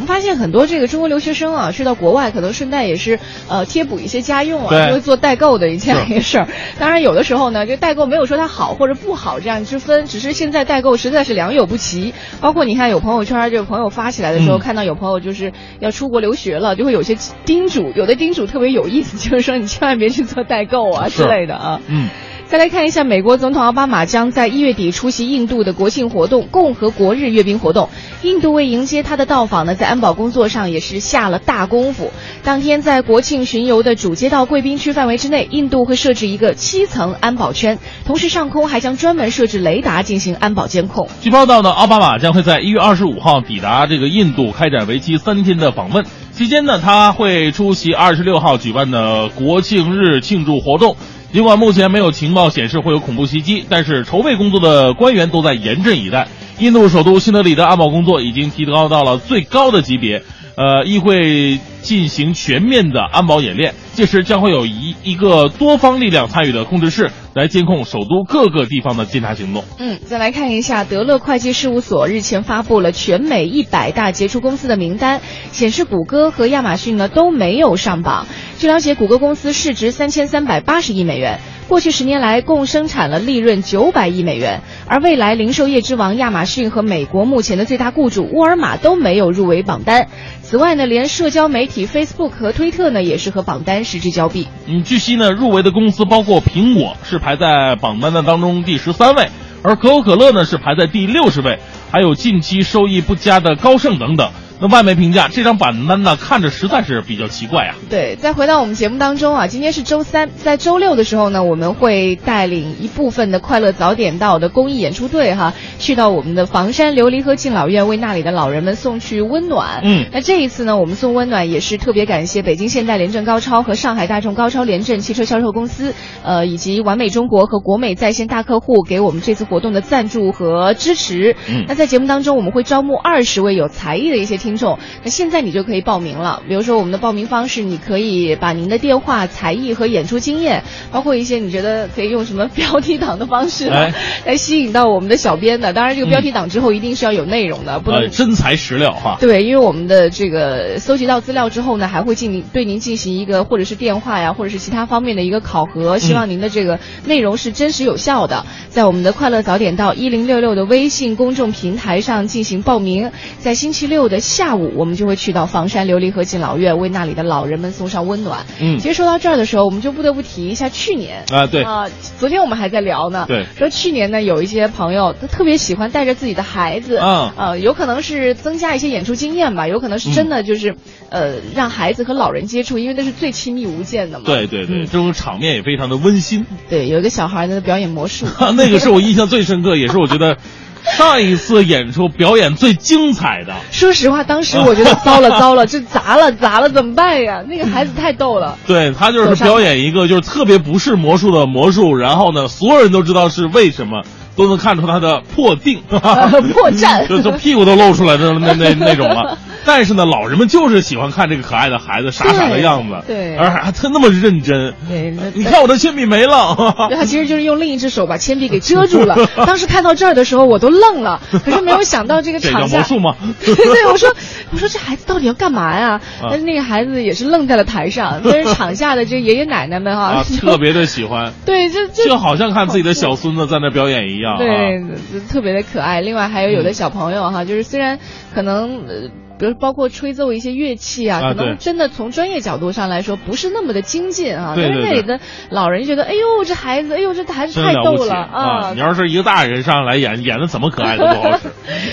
[0.00, 3.18] 我们发现很多这个中国留学生啊，去到国外可能顺带也是
[3.50, 6.48] 呃贴补一些家用啊，就会做代购的这样是一个事儿。
[6.78, 12.14] 当然有的时候呢，这代购没有说它好或者不好这样之分，只是现在代购实在是良莠不齐。
[12.40, 21.82] 包括你看有朋友圈，这个朋友发起来的时候，嗯看到有朋友就是要出国留学了，就会有些叮嘱，有的叮嘱特别有意思，就是说你千万别去做代购啊之类的啊。
[21.88, 22.08] 嗯。
[22.50, 27.88] 再来看一下，美国总统奥巴马将在一月底出席印度的国庆活动——共和国日阅兵活动。
[28.22, 32.10] 印度为迎接他的到访呢，在安保工作上也是下了大功夫。
[32.42, 41.08] 当天在国庆巡游的主街道贵宾区范围之内，印度会设置一个七层安保圈，同时上空还将专门设置雷达进行安保监控。
[41.20, 46.04] 据报道呢，奥巴马将会在一月二十五号抵达这个印度，开展为期三天的访问。
[46.32, 50.96] 期间呢，他会出席二十六号举办的国庆日庆祝活动。
[51.32, 56.26] 尽管目前没有情报显示会有恐怖袭击，但是筹备工作的官员都在严阵以待。
[56.58, 60.22] 印度首都新德里的安保工作已经提高到了最高的级别，
[60.56, 63.74] 呃，议会进行全面的安保演练。
[63.92, 69.64] 届时将会有一一个多方力量参与的控制室来监控首都各个地方的监察行动。
[69.78, 75.20] 嗯，再来看一下，德勒会计事务所日前发布了全美一百大杰出公司的名单，
[75.52, 78.26] 显示谷歌和亚马逊呢都没有上榜。
[78.58, 81.40] 据了解，谷歌公司市值三千三百八十亿美元，
[81.70, 90.08] 过去十年来共生产了利润九百亿美元，而未来零售业之王亚马逊和美国目前的最大雇主沃尔玛都没有入围榜单。
[90.42, 94.48] 此外呢，连社交媒体 Facebook 和推特呢也是和榜单失之交臂。
[94.66, 99.28] 嗯，据悉呢，入围的公司包括苹果是排在榜单的当中第十三位，
[99.62, 101.60] 而可口可乐呢是排在第六十位，
[101.92, 104.28] 还有近期收益不佳的高盛等等。
[104.62, 107.74] 那外媒评价这张榜单呢，看着实在是比较奇怪啊。
[107.88, 119.80] 对，再回到我们节目当中啊，今天是周三，在周六的时候呢，我们会带领一部分的快乐早点到的公益演出队哈，去到我们的房山琉璃河敬老院，为那里的老人们送去温暖。
[119.82, 131.34] 嗯那这一次呢，我们送温暖也是特别感谢北京现代联政高超和上海大众高超联政汽车销售公司，呃，以及完美中国和国美在线大客户给我们这次活动的赞助和支持。
[131.48, 134.78] 嗯那在节目当中，我们会招募二十位有才艺的一些听众。
[135.04, 136.42] 那现在你就可以报名了。
[136.48, 143.94] 比如说，我们的报名方式，你可以把您的电话、才艺和演出经验，包括一些你觉得可以用什么标题党的方式、来哎
[144.26, 145.72] 来吸引到我们的小编的。
[145.72, 149.16] 当然，这个标题党之后一定是要有内容的，不能呃，真材实料哈。
[149.20, 158.46] 对，因为我们的这个搜集到资料之后呢，还会进行对您进行一个或者是电话呀，或者是其他方面的一个考核，希望您的这个内容是真实有效的。
[158.70, 168.46] 在我们的快乐早点到一零六六的微信公众平台上进行报名，在星期六的下午，我们就会去到房山琉璃河敬老院，为那里的老人们送上温暖。
[168.60, 168.78] 嗯。
[168.78, 171.24] 其实说到这儿的时候，我们就不得不提一下去年。
[171.32, 171.62] 啊对。
[171.62, 171.86] 啊、
[172.18, 173.46] 昨天我们还在聊呢，对。
[173.56, 180.76] 说去年呢有一些朋友他特别喜欢带着自己的孩子，嗯呃，有可能是增加一些演出经验吧，有可能是真的就是，
[181.10, 184.24] 呃，让孩子和老人接触，因为那是最亲密无间的嘛。
[184.26, 184.86] 对对对，嗯。
[184.86, 186.46] 这种场面也非常的温馨。
[186.68, 188.26] 对，有一个小孩在那表演魔术，
[188.56, 190.36] 那个是我印象最深刻，也是我觉得
[190.96, 193.54] 上一次演出表演最精彩的。
[193.70, 197.42] 说实话，当时我觉得糟了糟了， 这砸了砸了，怎么办呀？
[197.46, 198.56] 那个孩子太逗了。
[198.66, 204.02] 对他就是表演一个就是特别不是魔术的魔术，然后呢，所有人都知道是为什么，
[204.40, 209.38] 都能看出他的破腚、 破绽 就就屁股都露出来的那那那种了。
[209.62, 214.72] 但是呢，老人们就是喜欢看这个可爱的孩子傻傻的样子，对对而还他那么认真。
[214.88, 216.56] 对，你看我的铅笔没了，
[216.88, 219.14] 对他其实就是用另一只手把铅笔给遮住了。
[219.36, 223.14] 当时看到这儿的时候，我都愣了，可是没有想到这个场下叫魔术吗？
[223.44, 224.08] 对对，我说
[224.50, 226.00] 我说这孩子到底要干嘛呀？
[226.22, 234.38] 啊但是那个孩子也是愣在了台上，但是场下的这爷爷奶奶们哈、啊，特别的喜欢，对，就就就好像看自己的小孙子在那表演一样、啊。
[234.38, 234.82] 对，
[235.28, 236.00] 特别的可爱。
[236.00, 237.98] 另外还有有的小朋友哈，就是虽然
[238.34, 239.10] 可能呃。
[239.40, 248.72] 比如包括吹奏一些乐器啊，啊可能真的从专业角度上来说不是那么的精进啊，对对对但是那里的老人觉得，哎呦这孩子，哎呦这孩子太逗了啊。
[248.74, 251.48] 你要是一个大人上来演，演的怎么可爱都不好使。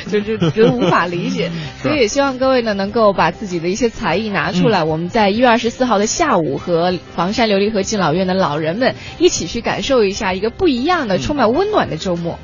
[0.12, 1.50] 就是觉得无法理解，
[1.82, 4.84] 所以也希望各位呢能够把自己的一些才艺拿出来。
[4.84, 4.88] 嗯。
[4.88, 12.38] 我们在一月二十四号的下午和房山琉璃河敬老院的老人们一起去感受一下一个不一样的、充满温暖的周末。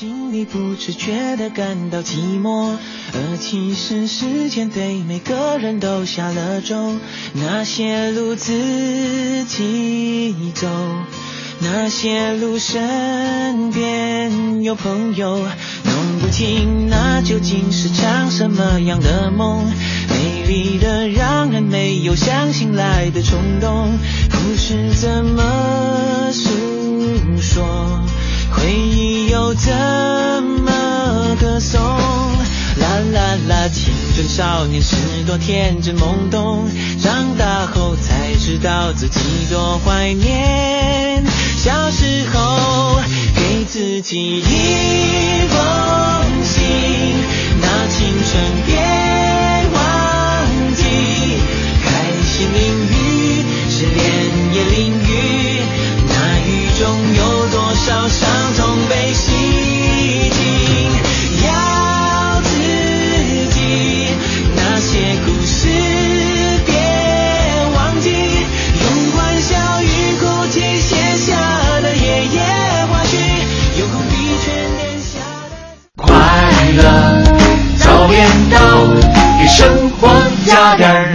[0.00, 2.74] 心里不自觉地感到寂寞，
[3.12, 6.96] 而其实时间对每个人都下了咒。
[7.34, 10.66] 那些路自己走，
[11.58, 19.70] 那些路身边有朋友，弄不清那究竟是场什么样的梦，
[20.08, 23.98] 美丽的让人没有想醒来的冲动，
[24.30, 26.48] 故事怎么诉
[27.42, 28.00] 说？
[28.60, 31.80] 回忆又怎么歌颂？
[31.80, 34.96] 啦啦啦，青春少年时
[35.26, 36.70] 多天真懵懂，
[37.02, 39.18] 长大后才知道自己
[39.50, 41.24] 多怀念
[41.56, 43.00] 小时候，
[43.34, 46.62] 给自己一封信，
[47.60, 49.09] 那青春别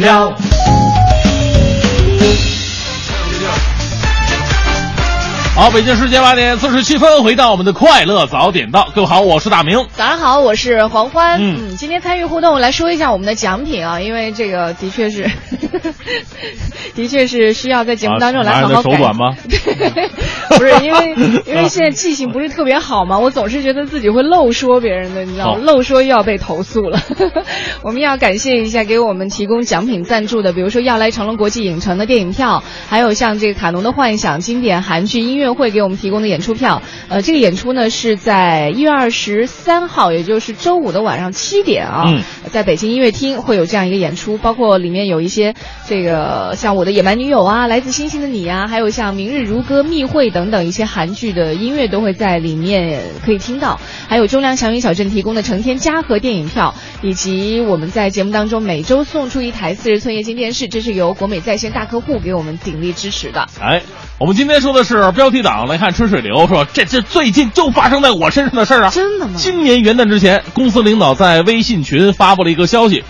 [0.06, 0.30] 加
[5.66, 8.88] 好，北京时间八点四十七分，回到我们的快乐早点到。
[8.94, 9.88] 各位好，我是大明。
[9.94, 11.40] 早上好，我是黄欢。
[11.42, 15.28] 嗯今天参与互动，来说一下我们的奖品啊，因为这个的确是，
[16.94, 19.00] 的确是需要在节目当中来好好改。
[19.14, 19.36] 吗？
[20.50, 21.16] 不是因为
[21.48, 25.62] 因为现在记性不是特别好嘛，我总是觉得自己会漏说别人的，你知道吗？
[25.64, 27.00] 漏说又要被投诉了。
[27.82, 36.82] 我们要感谢一下给我们提供奖品赞助的，比如说要来成龙国际影城的电影票，还有像这个卡农的幻想经典韩剧音乐会给我们提供的演出票。
[37.10, 45.56] 呃，这个演出呢是在一月二十三号，也就是周五的晚上七点啊，嗯在北京音乐厅会有这样一个演出，包括里面有一些
[45.88, 63.48] 这个像我的野蛮女友啊，来自星星的你啊，还有像明日如歌、密会等等一些韩剧的音乐都会在里面可以听到，还有中粮祥云小镇提供的成天嘉禾电影票，以及我们在节目当中每周送出一台四十寸液晶电视，这是由国美在线大客户给我们鼎力支持的。
[63.60, 63.82] 哎，
[64.18, 68.90] 我们今天说的是标题党，来看春水流说，这这最近就发生在我身上的事儿啊！
[68.90, 69.34] 真的吗？
[69.36, 73.04] 今年元旦之前，公司领导在微信群发布了一个消息：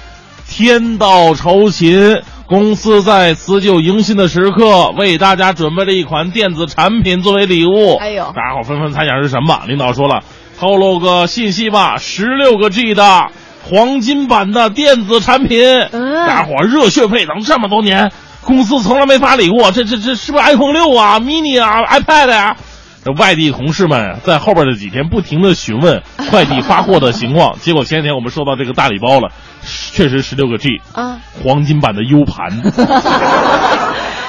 [0.50, 7.98] 天道酬勤，公司在辞旧迎新的时刻，为大家准备了一款电子产品作为礼物。
[7.98, 9.62] 哎呦大家伙纷纷猜想是什么？
[9.68, 10.24] 领导说了，
[10.60, 13.28] 透露个信息吧，十六个 G 的
[13.70, 15.62] 黄金版的电子产品。
[15.92, 18.12] 嗯大家伙热血沸腾这么多年，
[18.46, 22.56] 公司从来没发礼物，这这这是不是 iPhone 六啊、mini 啊、iPad 呀、
[23.04, 29.30] 这外地同事们在后边的几天不停的询问 快递发货的情况，结果前几天我们收到这个大礼包了，
[29.92, 32.62] 确实十六个 G，啊，黄金版的 U 盘。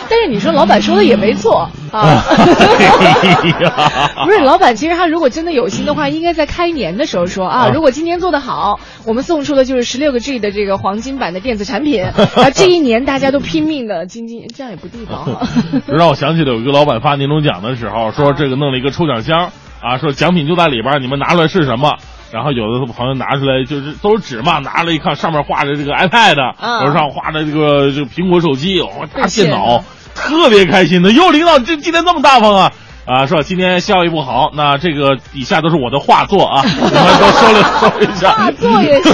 [0.08, 2.22] 但是你说老板说的也没错啊。
[4.24, 15.46] 不是，老板其实他如果真的有心的话，应该在开年的时候说啊，啊如果今年做得好，我们送出的就是十六个 G 的这个黄金版的电子产品，啊这一年大家都拼命的精进，这样也不地道哈。
[15.86, 19.50] 让我想起了有一个老板发年终奖的时候，说这个弄了一个抽奖箱
[19.80, 21.96] 啊，说奖品就在里边，你们拿出来是什么？
[22.32, 31.10] 然后有的朋友拿出来就是都是纸嘛，拿了一看上面画着这个 iPad，嗯有上画着这个这个苹果手机，哦，大电脑，特别开心的。
[31.12, 32.72] 哟，领导这今天这么大方啊！
[33.06, 33.42] 啊，是吧？
[33.42, 38.32] 今天效益不好，那这个底下都是我的画作啊，你们都收了收一下。
[38.32, 39.12] 画作也行。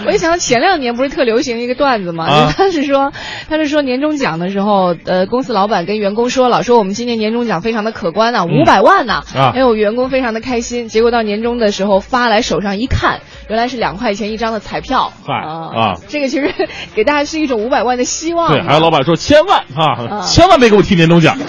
[0.06, 3.12] 我一想到前两年不是特流行一个段子嘛，啊他是说
[3.48, 10.88] 他是说年终奖的时候，呃，公司老板跟员工说了，说我们今年年终奖非常的可观呐、五百万呐、啊还有员工非常的开心。
[10.88, 15.34] 结果到年终的时候发来手上一看，原来是两块钱一张的彩票啊
[15.74, 16.52] 啊这个其实
[16.94, 18.48] 给大家是一种五百万的希望。
[18.48, 21.36] 对，还有老板说千万啊，啊千万别给我提年终奖。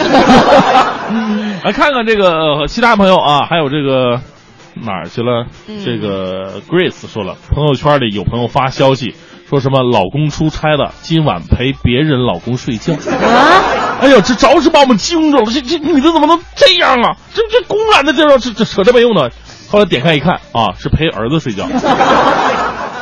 [1.63, 4.19] 来看看这个呃其他朋友啊，还有这个
[4.84, 5.45] 哪儿去了？
[5.67, 9.15] 嗯这个 Grace 说了，朋友圈里有朋友发消息
[9.49, 12.93] 说什么老公出差了，今晚陪别人老公睡觉。
[12.93, 17.15] 啊，哎呦，这着实把我们惊着了，这这女的怎么能这样啊？
[17.34, 19.32] 这这公然的这这这扯这没用的。
[19.69, 21.65] 后来点开一看啊，是陪儿子睡觉。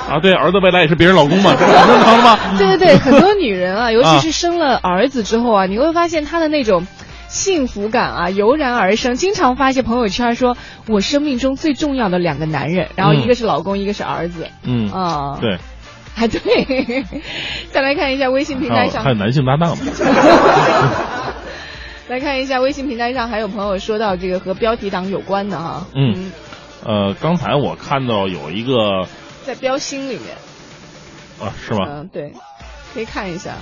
[0.10, 2.38] 啊，对，儿子未来也是别人老公嘛，这 很正常的吗？
[2.58, 6.86] 对对对， 很多女人啊，尤啊其是生了儿子之后啊，你会发现她的那种。
[7.34, 9.16] 幸福感啊，油然而生。
[9.16, 10.56] 经常发一些朋友圈说，
[10.88, 14.48] 我生命中最重要的两个男人，然后一个是老公，一个是儿子。
[14.62, 15.58] 嗯，啊，对，
[16.14, 17.04] 还对。
[17.74, 19.92] 再来看一下微信平台上还有，男性搭档呢。
[22.08, 25.88] 来看一下微信平台上还有朋友说到这个和标题党有关的哈。
[25.96, 26.32] 嗯，
[26.86, 29.08] 呃，刚才我看到有一个
[29.44, 30.36] 在标星里面，
[31.42, 31.88] 啊，是吗？
[31.90, 32.32] 嗯，对，
[32.94, 33.56] 可以看一下。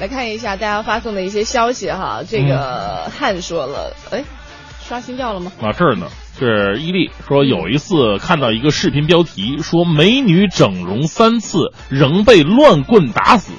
[0.00, 4.24] 来看一下大家发送的一些消息哈，这个嗯汉说了，哎，
[4.82, 5.52] 刷新掉了吗？
[5.60, 6.06] 啊，这儿呢
[6.38, 13.52] 是伊利说有一次看到一个视频标题说美女整容三次仍被乱棍打死，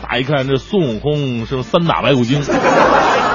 [0.00, 2.40] 大家一看这孙悟空是三打白骨精。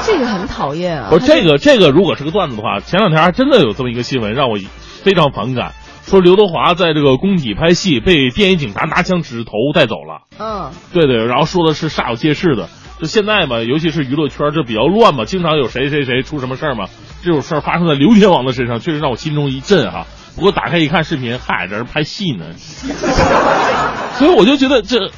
[0.05, 1.09] 这个很讨厌啊！
[1.09, 4.57] 不是这个这个如果是个段子的话，前两天还真的有这么一个新闻让我
[5.03, 5.73] 非常反感。
[6.08, 10.22] 说刘德华在这个工体拍戏，被电影警察拿枪指着头带走了。
[10.39, 12.70] 嗯，对对，然后说的是煞有介事的。
[12.97, 16.86] 就现在嘛，尤其是娱乐圈，这比较乱嘛，经常有谁谁谁出什么事儿嘛。
[17.21, 20.08] 这种事儿发生在刘天王的身上，确实让我心中一震哈。
[20.38, 22.46] 不过打开一看视频，嗨，这人拍戏呢，
[24.16, 25.12] 所以我就觉得这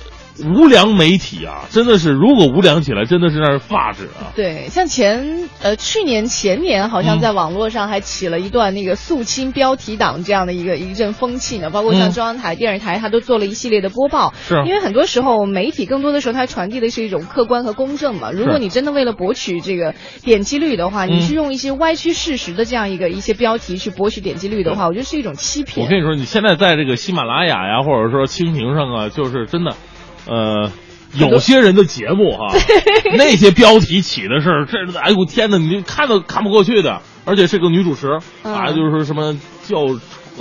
[0.46, 4.32] 无良媒体啊，真的是如果无良起来，真的是让人发指啊。
[4.36, 11.70] 对，像前呃去年前年，好像在网络上还起了一段那个肃清标题党这样的一个一阵风气呢。
[11.70, 14.34] 包括像嗯中央台、电视台，它都做了一系列的播报。
[14.48, 18.32] 是因为很多时候媒体更多的时候它传递的是一种客观和公正嘛。
[18.32, 19.94] 如果你真的为了博取这个
[20.24, 25.86] 点击率的话，你嗯是用一些歪曲事实的这样一个一些标题去博取点击率的话，我觉得是一种欺骗。
[25.86, 29.76] 我跟你说，你现在在这个喜马拉雅呀，或者说蜻蜓上啊，就是真的，
[30.30, 30.72] 呃。
[31.16, 32.56] 有些人的节目哈、
[33.18, 39.36] 那些标题起的是，这哎呦天哪，你就看都看不过去的，而且是个女主持、嗯啊，就是说什么
[39.68, 39.88] 叫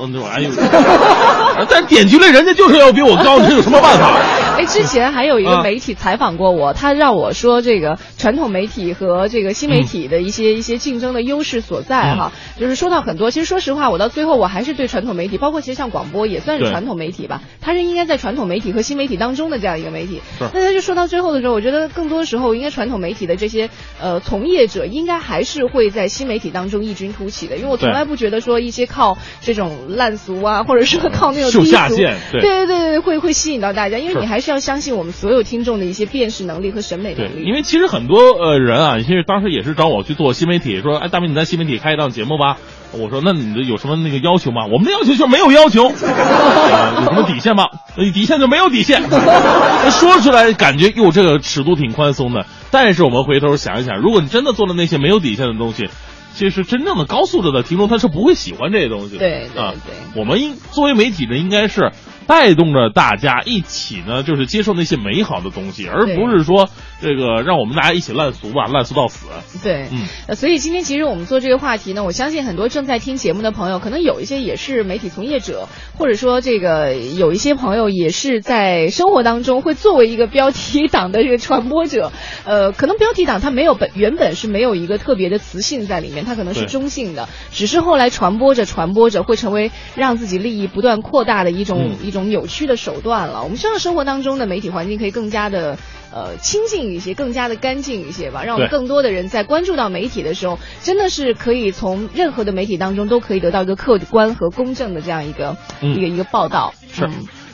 [0.01, 0.51] 嗯这种 哎呦，
[1.69, 4.17] 但点击率人家就是要比我高，这有什么办法？
[4.59, 13.31] 哎，之前还有一个啊媒体采访过我，他让我说这个传统媒体和这个新媒体的一些、一些竞争的优势所在哈，就是说到很多。
[13.31, 20.45] 其实说实话，我到最后我还是对传统媒体，包括其实像广播也算是传统媒体吧，它是应该在传统媒体和新媒体当中的这样一个媒体是。
[20.53, 23.71] 那他就说到最后的时候，我觉得更多时候应该传统媒体的这些
[24.01, 37.45] 呃从业者应该还是会在新媒体当中异军突起的，因为我从来不觉得说一些靠这种烂俗啊，或者说靠那种秀低俗下限对对对对对，会会吸引到大家，因为你还是要相信我们所有听众的一些辨识能力和审美能，力。
[37.45, 42.57] 因为其实很多呃人啊，其实当时也是找我去做新媒体，说哎大明你在新媒体开一档节目吧。
[42.91, 44.65] 我说那你的有什么那个要求吗？
[44.65, 47.65] 我们的要求就是没有要求，呃 有什么底线吗？
[47.97, 49.03] 呃底线就没有底线。
[49.91, 55.89] 说出来感觉哟这个尺度挺宽松的，但是我们回头想一想，如果你真的做了那些没有底线的东西。
[56.35, 59.19] 其实真正的高素质的听众他是不会喜欢这些东西的。
[59.19, 61.91] 对对啊对，我们应作为媒体呢，应该是
[62.29, 66.69] 带动着大家一起呢，就是接受那些美好的东西，而不是说
[67.01, 69.29] 这个让我们大家一起烂俗吧，烂俗到死。
[69.63, 70.07] 对，嗯。
[70.27, 82.13] 呃，所以今天其实我们做这个话题呢，我相信很多正在听节目的朋友，可能有一些也是媒体从业者，或者说这个有一些朋友也是在生活当中会作为一个标题党的这个传播者。
[82.45, 92.07] 呃，可能标题党它没有本原本是没有一个特别的词性在里面，它可能是中性的，只是后来传播着传播着会成为让自己利益不断扩大的一种、嗯。
[92.09, 93.43] 一种扭曲的手段了。
[93.45, 95.79] 我们希望生活当中的媒体环境可以更加的。
[96.11, 106.73] 呃，清净一些，更加的干净一些吧，让我们更多的人在关注到媒体的时候，真的是可以从任何的媒体当中都可以得到一个客观和公正的这样一个、嗯一个一个报道。
[106.91, 107.13] 是嗯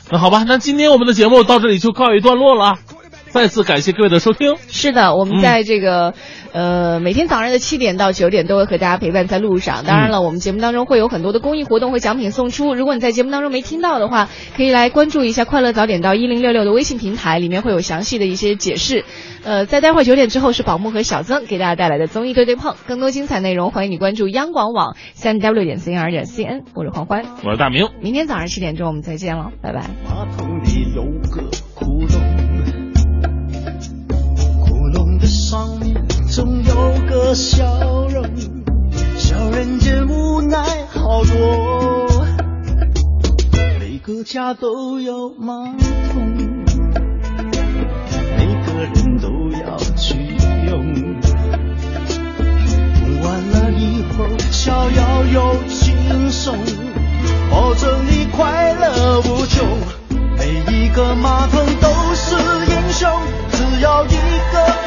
[0.09, 2.79] 那好吧，那今天我们的节目到这里就告一段落了啊。
[3.35, 4.55] 再次感谢各位的收听。
[4.69, 6.13] 是的，我们嗯在这个、
[6.53, 9.83] 呃每天早上的七点到九点都会和大家陪伴在路上。
[9.85, 12.73] 当然了，我们节目当中会有很多的公益活动，和奖品送出。
[12.73, 19.03] 如果你在节目当中没听到的话，可以来关注一下“快乐早点到一零六六”的微信平台，里面会有详细的一些解释。
[19.43, 27.25] 呃，在待会儿九点之后是宝木和小曾给大家带来的综艺对对碰，更多精彩内容欢迎你关注央广网三 w 点 cnr 点 cn，我是黄欢。
[27.43, 27.89] 我是大明。
[27.99, 29.81] 明天早上七点钟我们再见了，拜拜。
[30.05, 31.41] 马桶里有个
[31.75, 32.54] 窟窿，
[35.47, 35.95] 上面
[36.27, 36.73] 总有
[37.07, 38.25] 个笑容
[39.15, 40.57] 笑人间无奈
[40.87, 42.25] 好多
[43.79, 45.53] 每个家都有马
[46.11, 46.35] 桶
[48.35, 50.15] 每个人都要去
[50.65, 50.83] 用
[53.03, 56.57] 用完了以后逍遥又轻松
[57.51, 59.63] 保证你快乐无穷
[60.39, 63.07] 每一个马桶都是英雄
[63.51, 64.09] 只要一
[64.51, 64.84] 个